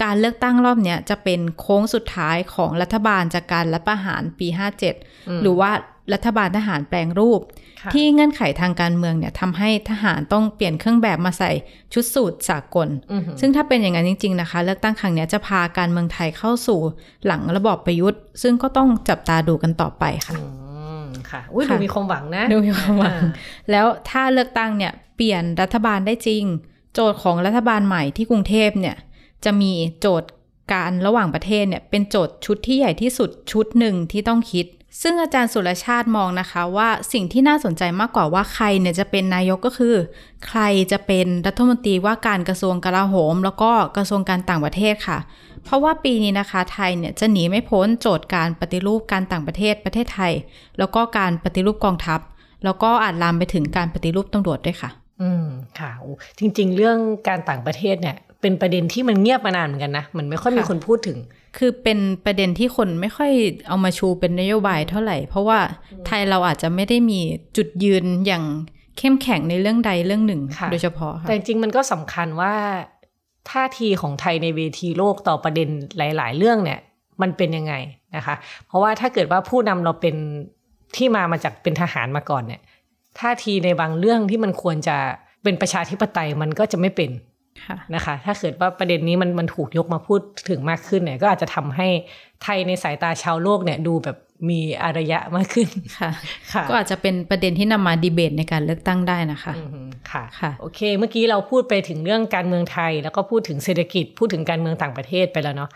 [0.03, 4.47] การเลือกตั้งรอบเนี้ยจะเป็นโค้งสุดท้ายของรัฐบาลจากการรัฐประหารปี
[4.95, 5.71] 57 หรือว่า
[6.13, 7.41] รัฐบาลทหารแปลงรูป
[7.81, 11.51] ค่ะที่เงื่อนไขทางการเมืองเนี่ยทำให้ทหารต้องเปลี่ยนเครื่องแบบมาใส่
[11.93, 16.81] ชุดสูทสากลอือหือซึ่งถ้าเป็นอย่างนั้นจริง ๆ นะคะ เลือกตั้งครั้งเนี้ยจะพาการเมืองไทยเข้าสู่
[17.27, 20.45] หลังระบอบประยุทธ์ ซึ่งก็ต้องจับตาดูกันต่อไปค่ะอื
[21.03, 23.31] มค่ะอุ้ยค่ะดูมีความหวังนะดูมีความหวังอ่า
[23.71, 26.45] แล้วถ้าเลือกตั้งเนี่ยเปลี่ยนรัฐบาลได้จริง
[26.95, 28.97] โจทย์ของรัฐบาลใหม่ที่กรุงเทพเนี่ย
[29.45, 30.31] จะมีโจทย์
[30.73, 34.67] การระหว่างประเทศเนี่ยเป็นโจทย์ชุดที่ใหญ่ที่สุดชุดหนึ่งที่ต้องคิด
[35.03, 39.95] ซึ่งอาจารย์สุรชาติมองนะคะว่าสิ่งที่น่าสนใจมากกว่าว่าใครเนี่ยจะเป็นนายกก็คือ
[40.47, 40.61] ใคร
[40.93, 45.19] จะเป็นรัฐมนตรีว่าการกระทรวงกลาโหม แล้วก็กระทรวงการต่างประเทศค่ะ
[45.65, 50.33] เพราะว่าปีนี้นะคะไทยเนี่ยจะหนีไม่พ้นโจทย์การปฏิรูปการต่างประเทศประเทศไทย
[50.79, 52.21] แล้วก็การปฏิรูปกองทัพ
[52.65, 54.91] แล้วก็อาจลามไปถึงการปฏิรูปตำรวจด้วยค่ะ
[55.23, 55.47] อืม
[55.79, 55.91] ค่ะ
[56.39, 61.19] จริง ๆ เรื่องการต่างประเทศเนี่ย เป็นประเด็นที่มันเงียบมานานเหมือนกันนะ มันไม่ค่อยมีค่ะคนพูดถึง
[61.59, 63.33] คือเป็นประเด็นที่คนไม่ค่อย
[63.69, 65.59] เอามาชูเป็นนโยบายเท่าไหร่ เพราะว่า
[66.07, 67.21] ไทยเราอาจจะไม่ได้มี
[67.57, 68.45] จุดยืนอย่าง
[68.99, 72.55] เข้มแข็งในเรื่องใดเรื่องหนึ่งค่ะโดยเฉพาะค่ะแต่จริงๆมันก็สำคัญว่า
[73.51, 76.81] ท่าทีของไทยในเวทีโลกต่อประเด็นหลาย ๆ เรื่องเนี่ย
[77.23, 77.75] มันเป็นยังไง
[78.17, 78.35] นะคะ
[78.67, 80.17] เพราะว่าถ้าเกิดว่าผู้นำเราเป็น
[80.97, 82.61] ที่มามาจากเป็นทหารมาก่อนเนี่ย
[83.21, 84.97] ท่าทีในบางเรื่องที่มันควรจะ
[85.43, 87.30] เป็นประชาธิปไตยมันก็จะไม่เป็นค่ะ
[87.95, 91.89] นะคะ ถ้าเกิดว่าประเด็นนี้มันมันถูกยกมาพูดถึงมากขึ้นเนี่ย ก็อาจจะทำให้
[92.43, 94.19] ไทยในสายตาชาวโลกเนี่ยดูแบบ
[94.51, 96.11] มีอารยะมากขึ้นค่ะ
[96.53, 105.71] ค่ะก็อาจจะเป็นประเด็นที่นำมาดีเบตในการเลือกตั้งได้นะคะอืมค่ะค่ะโอเค เมื่อกี้เราพูดไปถึงเรื่องการเมืองไทย แล้วก็พูดถึงเศรษฐกิจพูดถึงการเมืองต่างประเทศไปแล้วเนาะ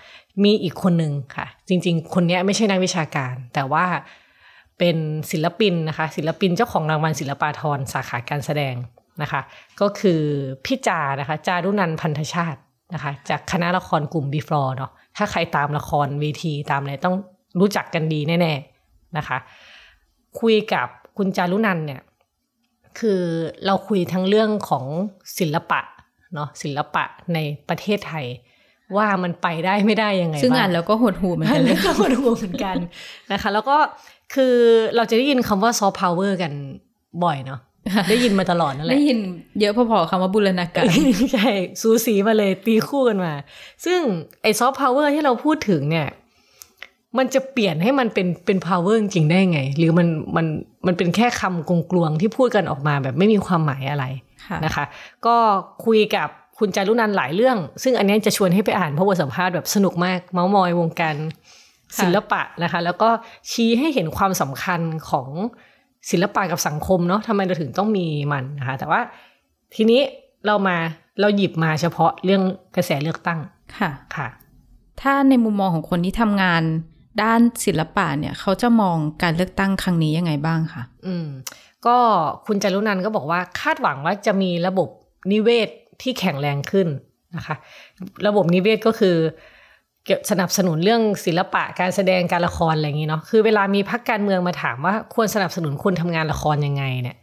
[0.45, 3.85] มีอีกคนหนึ่งค่ะ จริง ๆ คนเนี้ยไม่ใช่นักวิชาการ แต่ว่า
[4.78, 4.97] เป็น
[5.32, 8.74] ศิลปินนะคะ ศิลปินเจ้าของรางวัลศิลปาธรสาขาการแสดง
[9.23, 9.41] นะคะ
[9.81, 10.21] ก็คือ
[10.65, 12.61] พี่จานะคะ จารุนันท์พันธชาติ
[12.95, 17.17] นะคะ จากคณะละครกลุ่ม Before เนาะถ้าใครตามละครเวทีตามอะไรต้อง
[17.61, 19.39] รู้จักกันดีแน่ๆนะคะ
[20.41, 20.87] คุยกับ
[21.17, 22.03] คุณจารุนันท์เนี่ย
[22.99, 23.21] คือ
[23.67, 24.87] เราคุยทั้งเรื่องของ
[25.39, 25.81] ศิลปะ
[26.35, 27.05] เนาะศิลปะ
[27.35, 27.39] ใน
[27.69, 28.27] ประเทศไทย
[28.97, 32.77] ว่ามันไปได้ไม่ได้ยังไงซึ่งอ่านแล้วก็หดหู่เหมือนกันเลย อันนี้ก็หดหู่เหมือนกัน
[33.33, 33.77] นะคะ แล้วก็
[34.35, 34.55] คือ
[34.97, 36.53] เราจะได้ยินคำว่าซอฟต์พาวเวอร์กัน
[37.25, 37.61] บ่อยเนาะ
[38.11, 39.20] ได้ยินมาตลอดนั่นแหละได้ยิน
[39.61, 40.85] เยอะพอๆคำว่าบูรณาการ
[41.35, 43.32] ใช่สูสีมาเลยตีคู่กันมา
[43.85, 44.01] ซึ่ง
[44.43, 46.09] ไอ้ซอฟต์พาวเวอร์ที่เราพูดถึงเนี่ย
[47.18, 50.47] มันจะเปลี่ยนให้มันเป็นเป็น power จริงๆได้ไง หรือมันมัน
[50.87, 54.05] มันเป็นแค่คำกลวงๆที่พูดกันออกมาแบบไม่มีความหมายอะไร
[54.47, 54.85] ค่ะนะคะ
[55.26, 55.37] ก็
[55.87, 56.28] คุยกับ
[56.59, 61.16] คุณจารุนันท์หลายเรื่อง ซึ่งอันนี้จะชวนให้ไปอ่านเพราะบทสัมภาษณ์แบบสนุกมาก เมาส์มอยวงการ
[62.01, 63.11] ศิลปะนะคะ แล้วก็
[63.51, 64.80] ชี้ให้เห็นความสำคัญ
[65.11, 65.28] ของ
[66.11, 69.01] ศิลปะกับสังคมเนาะทำไมเราถึงต้องมีมันนะคะแต่ว่า
[69.75, 70.01] ทีนี้
[70.47, 70.77] เรามา
[71.21, 72.43] เราหยิบมาเฉพาะเรื่อง
[72.77, 73.41] กระแสเลือกตั้ง
[73.79, 74.29] ค่ะค่ะ
[75.01, 76.63] ถ้าในมุมมองของคนที่ทำงาน
[77.23, 81.27] ด้านศิลปะเนี่ยเขาจะมองการเลือกตั้งครั้งนี้ยังไงบ้างคะอืม
[81.87, 81.97] ก็
[82.47, 84.89] คุณจารุนันท์ก็บอกว่าคาดหวังว่าจะมีระบบ
[85.33, 85.69] นิเวศ
[86.03, 86.89] ที่แข็งแรงขึ้น
[87.37, 87.57] นะคะ
[88.27, 89.53] ระบบนิเวศก็คือเกี่ยว
[90.31, 97.17] สนับสนุนเรื่องศิลปะการแสดงการละครอะไรอย่างนี้เนาะคือเวลามีพักการเมืองมาถามว่าควรสนับสนุนคนทำงานละครยังไงเนี่ย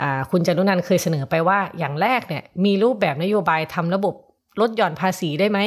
[0.00, 4.14] อ่าคุณจารุนันเคยเสนอไปว่าอย่างแรกเนี่ยมีรูปแบบนโยบายทำระบบ
[4.60, 5.58] ลดหย่อนภาษีได้ไหม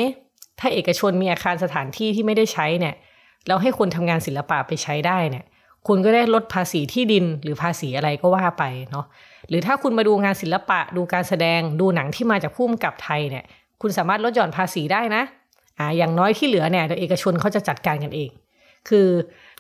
[0.60, 2.96] ถ้าเอกชนมีอาคารสถานที่ที่ไม่ได้ใช้เนี่ย
[3.48, 5.46] แล้วให้คนทำงานศิลปะไปใช้ได้เนี่ย
[5.88, 9.06] คุณก็ได้ลดภาษีที่ดินหรือภาษีอะไรก็ว่าไปเนาะ
[9.50, 13.44] หรือถ้าคุณมาดูงานศิลปะดูการแสดงดูหนังที่มาจากผู้กำกับไทยเนี่ย
[13.82, 15.24] คุณสามารถลดหย่อนภาษีได้นะ
[15.80, 18.30] อ่าอย่างน้อยที่เหลือเนี่ยเดี๋ยวเอกชนเขาจะจัดการกันเอง
[18.90, 19.08] คือ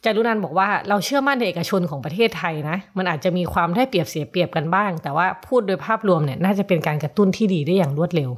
[0.03, 8.29] จารุนันบอกว่าเราเชื่อมั่นในเอกชนของประเทศไทยนะ มันอาจจะมีความได้เปรียบเสียเปรียบกันบ้าง แต่ว่าพูดโดยภาพรวมเนี่ยน่าจะเป็นการกระตุ้นที่ดีได้อย่างรวดเร็ว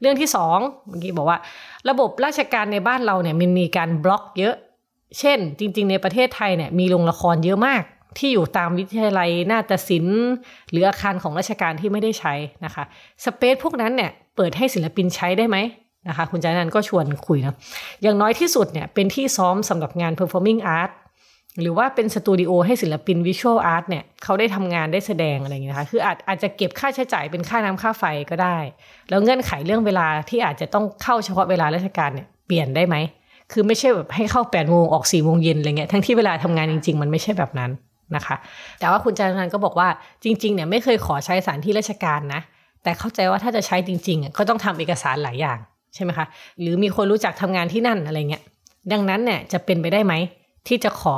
[0.00, 0.58] เรื่องที่สอง
[0.88, 1.38] เมื่อกี้บอกว่า
[1.88, 4.54] ระบบราชการในบ้านเราเนี่ยมันมีการบล็อกเยอะ
[5.18, 7.82] เช่น จริง ๆ ในประเทศไทยเนี่ยมีโรงละครเยอะมาก
[8.18, 10.26] ที่อยู่ตามวิทยาลัยนาฏศิลป์
[10.70, 12.84] หรืออาคารของราชการที่ไม่ได้ใช้นะคะ
[13.24, 15.56] สเปซพวกนั้นเนี่ยเปิดให้ศิลปินใช้ได้ไหม
[16.08, 17.56] นะคะคุณจานันก็ชวนคุยนะ
[18.02, 20.92] อย่างน้อยที่สุดเนี่ยเป็นที่ซ้อมสำหรับงาน performing art
[21.60, 28.58] หรือว่าเป็นสตูดิโอให้ศิลปิน visual art เนี่ยเขาได้ทำงานได้แสดงอะไรอย่างเงี้ยนะคะคืออาจอาจจะเก็บค่าใช้จ่ายเป็นค่าน้ำค่าไฟก็ได้
[29.08, 32.96] แล้วเงื่อนไขเรื่องเวลาที่อาจจะต้องเข้าเฉพาะเวลาราชการเนี่ยเปลี่ยนได้ไหม
[33.52, 37.70] คือไม่ใช่แบบให้เข้า8ปดโมงออก4ี่โมงเย็นอะไรเงี้ยทั้งที่เวลาทำงานจริง ๆ มันไม่ใช่แบบนั้น
[38.16, 38.36] นะคะ
[38.80, 39.88] แต่ว่าคุณจานันก็บอกว่า
[40.24, 42.42] จริงๆเนี่ยไม่เคยขอใช้สถานที่ราชการนะ
[42.82, 45.58] แต่เข้าใจว่าถ้าจะใช้จริงๆก็ต้องทำเอกสารหลายอย่าง
[45.96, 46.26] ใช่ไหมคะ
[46.60, 48.42] หรือมีคนรู้จักทำงานที่นั่นอะไรเงี้ย
[48.92, 50.14] ดังนั้นเนี่ยจะเป็นไปได้ไหม
[50.68, 51.16] ที่จะขอ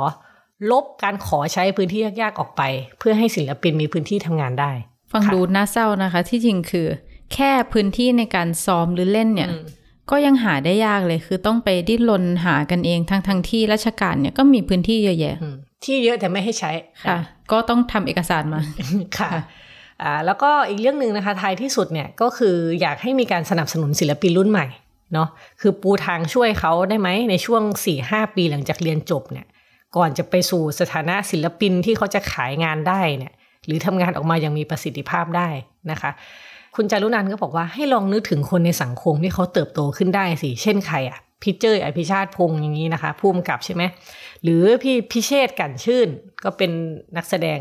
[0.71, 2.61] ลบการขอใช้พื้นที่ยากๆออกไป
[2.99, 4.71] เพื่อให้ศิลปินมีพื้นที่ทำงานได้
[5.11, 6.87] ฟังดูน่าเศร้านะคะ ที่จริงคือ
[7.33, 9.63] แค่พื้นที่ในการซ้อมหรือเล่นเนี่ยอืม
[10.11, 16.71] ก็ยังหาได้ยากเลยคือต้องไปดิ้นรนหากันเองทั้งทั้งๆที่ราชการเนี่ยก็มีพื้นที่เยอะแยะอืมที่เยอะแต่ไม่ให้ใช้
[17.03, 17.17] ค่ะ
[17.51, 18.59] ก็ต้องทำเอกสารมา
[19.17, 19.29] ค่ะ
[20.01, 24.67] อ่าแล้วก็อีกเรื่องหนึ่งนะคะท้ายที่สุดเนี่ยก็คืออยากให้มีการสนับสนุนศิลปินรุ่นใหม่
[25.13, 25.29] เนาะ
[25.61, 27.63] คือปูทางช่วยเขาได้ไหมในช่วง
[27.99, 29.45] 4-5 ปีหลังจากเรียนจบเนี่ย
[29.95, 33.33] ก่อนจะไปสู่สถานะศิลปินที่เขาจะขายงานได้เนี่ย
[33.65, 35.49] หรือทำงานออกมาอย่างมีประสิทธิภาพได้
[35.91, 36.11] นะคะ
[36.75, 43.83] คุณจารุนันก็บอกว่าให้ลองนึกถึงคนในสังคมที่เขาเติบโตขึ้นได้สิ เช่นใครอะพี่เจยอภิชาติพงษ์อย่างนี้นะคะผู้กำกับใช่ไหม
[44.43, 46.09] หรือพี่พิเชษกันชื่น
[46.43, 46.71] ก็เป็น
[47.17, 47.59] นักแสดง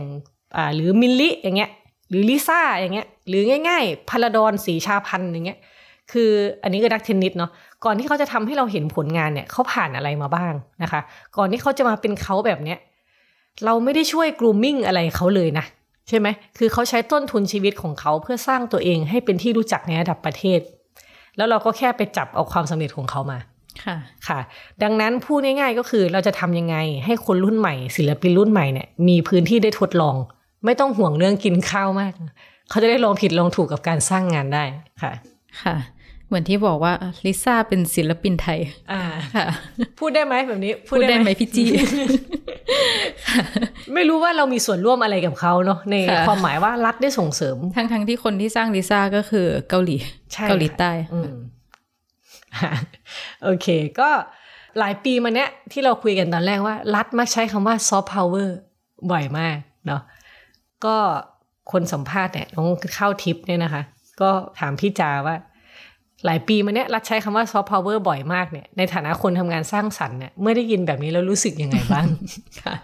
[0.74, 1.70] หรือมิลลิอย่างเงี้ย
[2.08, 5.58] หรือลิซ่าอย่างเงี้ยหรือง่าย ๆพาราดอนสีชาพันธ์อย่างเงี้ย
[6.12, 6.30] คือ
[6.62, 7.50] อันนี้ก็นักเทนนิสเนาะ
[7.84, 11.00] ก่อนที่เขาจะทำให้เราเห็นผลงานเนี่ยเขาผ่านอะไรมาบ้างนะคะ
[11.36, 12.78] ก่อนที่เขาจะมาเป็นเขาแบบเนี้ย
[13.64, 15.64] เราไม่ได้ช่วยกรูมมิ่งอะไรเขาเลยนะ
[16.08, 16.28] ใช่ไหม
[16.58, 20.60] คือเขาใช้ต้นทุนชีวิตของเขาเพื่อสร้างตัวเองให้เป็นที่รู้จักในระดับประเทศ
[21.36, 23.38] แล้วเราก็แค่ไปจับเอาความสำเร็จของเขามา
[23.84, 23.96] ค่ะ
[24.28, 24.40] ค่ะ
[24.82, 30.16] ดังนั้นพูดง่ายๆก็คือเราจะทำยังไง ให้คนรุ่นใหม่ ศิลปินรุ่นใหม่เนี่ยมีพื้นที่ได้ทดลอง
[30.64, 32.12] ไม่ต้องห่วงเรื่องกินข้าวมาก
[32.70, 34.64] เขาจะได้ลองผิดลองถูกกับการสร้างงานได้
[35.02, 35.12] ค่ะ
[35.62, 35.76] ค่ะ
[36.26, 36.92] เหมือนที่บอกว่า
[37.24, 38.60] ลิซ่าเป็นศิลปินไทย
[38.92, 39.02] อ่า
[39.36, 39.46] ค่ะ
[39.98, 41.64] พูดได้ไหมแบบนี้ พูดได้ไหมพี่จี
[43.94, 49.96] ไม่รู้ว่าเรามีส่วนร่วมอะไรกับเขาเนาะในค่ะความหมายว่ารัฐได้ส่งเสริม ทั้งทั้งๆที่คนที่สร้างลิซ่าก็คือเกาหลี
[50.32, 51.32] ใช่เกาหลีใต้อืม
[53.42, 53.66] โอเค
[54.00, 54.10] ก็
[54.78, 58.56] หลายปีมาเนี้ยที่เราคุยกันตอนแรกว่า รัฐมักใช้คำว่าซอฟต์พาวเวอร์
[59.10, 59.56] บ่อยมาก
[59.86, 60.02] เนาะ
[60.86, 60.96] ก็
[61.72, 62.66] คนสัมภาษณ์เนี่ยน้อง
[62.96, 63.82] เข้าทิปเนี่ยนะคะ
[64.20, 65.36] ก็ถามพี่จาว่า
[66.26, 72.06] หลายปีมาเนี้ยรัฐใช้คำว่าซอฟต์พาวเวอร์บ่อยมากเนี่ยในฐานะคนทำงานสร้างสรรค์เนี่ยเมื่อได้ยินแบบนี้แล้วรู้สึกยังไงบ้าง
[72.62, 72.74] ค่ะ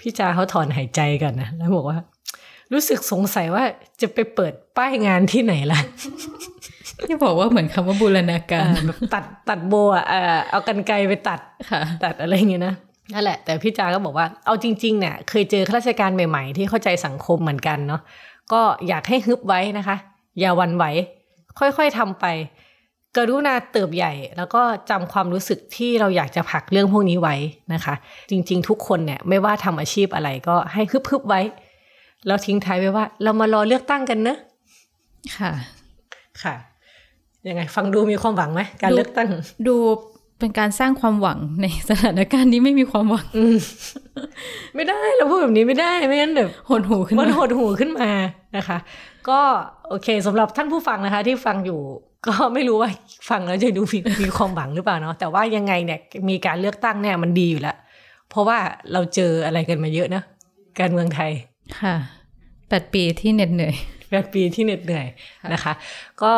[0.00, 1.98] พี่จาเขาถอนหายใจกันนะแล้วบอกว่า
[2.72, 3.64] รู้สึกสงสัยว่า
[4.00, 5.80] จะไปเปิดป้ายงานที่ไหนล่ะ
[7.06, 11.40] ที่บอกว่าเหมือนคำว่าบูรณาการอ่าแบบตัดตัดโบอะเอ่อเอากันไกลไปตัด
[11.70, 12.74] ค่ะ ตัดอะไรอย่างเงี้ยนะ
[13.12, 18.00] นั่นแหละ แต่พี่จาก็บอกว่าเอาจริงๆเนี่ยเคยเจอข้าราชการใหม่ๆ ที่เข้าใจสังคมเหมือนกันเนาะ
[18.52, 19.96] ก็อยากให้ฮึบไว้นะคะ
[20.40, 20.84] อย่าหวันไหว
[21.58, 22.26] ค่อยๆทำไป
[23.16, 27.36] กรุณาเติบใหญ่ แล้วก็จำความรู้สึกที่เราอยากจะผลักเรื่องพวกนี้ไว้
[27.74, 27.94] นะคะ
[28.30, 31.40] จริงๆ ทุกคนเนี่ยไม่ว่าทำอาชีพอะไรก็ให้ฮึบๆไว้
[32.26, 34.38] แล้วทิ้งท้ายไว้ว่า เรามารอเลือกตั้งกันเนอะ
[35.38, 35.52] ค่ะ
[36.42, 36.54] ค่ะ
[37.48, 39.30] ยังไง ฟังดูมีความหวังไหมการดูเลือกตั้ง
[39.68, 39.76] ดู
[40.40, 43.56] เป็นการสร้างความหวังในสถานการณ์ที่ไม่มีความหวังอืม
[44.74, 48.10] ไม่ได้เราพูดแบบนี้ไม่ได้ไม่งั้นแบบหดหูขึ้นมันมาหดหูขึ้นมา
[48.56, 48.78] นะคะ
[49.28, 49.40] ก็
[49.88, 51.80] โอเคสำหรับท่านผู้ฟังนะคะ ที่ฟังอยู่
[52.26, 52.90] ก็ไม่รู้ว่า
[53.30, 57.76] ฟังแล้วจะดูมีมีความหวังหรือเปล่าเนาะแต่ว่ายังไงเนี่ยมีการเลือกตั้งเนี่ยมันดีอยู่แล้ว
[58.30, 58.58] เพราะว่า
[58.92, 60.22] เราเจออะไรกันมาเยอะนะ
[60.80, 61.30] การเมืองไทย
[61.80, 61.94] ค่ะ
[62.68, 63.74] แปดปีที่เหน็ดเหนื่อย
[64.10, 65.06] แปดปีที่เหน็ดเหนื่อย
[65.52, 65.72] นะคะ
[66.22, 66.34] ก็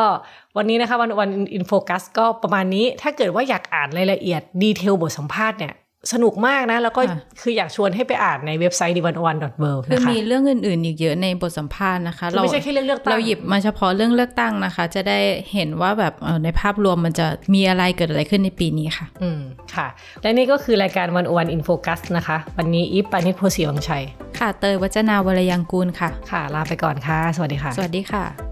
[0.56, 5.74] วันนี้นะคะ One O One In Focus ก็ประมาณนี้ถ้าเกิดว่าอยากอ่านรายละเอียด detail บทสัมภาษณ์เนี่ย
[6.12, 15.18] สนุกมากนะ แล้วก็ค่ะคืออยากชวนให้ไปอ่านในเว็บไซต์ d 1 1 w o r l d คือนะคะมีเรื่องอื่นๆอีกเยอะในบทสัมภาษณ์นะคะไม่ใช่แค่เรื่องเลือกตั้งเราหยิบมาเฉพาะเรื่องเลือกตั้งนะคะ จะได้
[15.52, 19.40] เห็นว่าแบบเอ่อในภาพรวมมันจะมีอะไรเกิดอะไรขึ้นในปีนี้ค่ะ อืม
[19.74, 19.86] ค่ะ
[20.22, 24.04] และนี่ก็คือรายการ One O One In Focus นะคะ วันนี้อีฟปาณิส โพธิ์ศรีวังชัย
[24.38, 28.51] ค่ะเตยวัจนาวรยังกูลค่ะ ค่ะ ลาไปก่อนค่ะ สวัสดีค่ะ สวัสดีค่ะ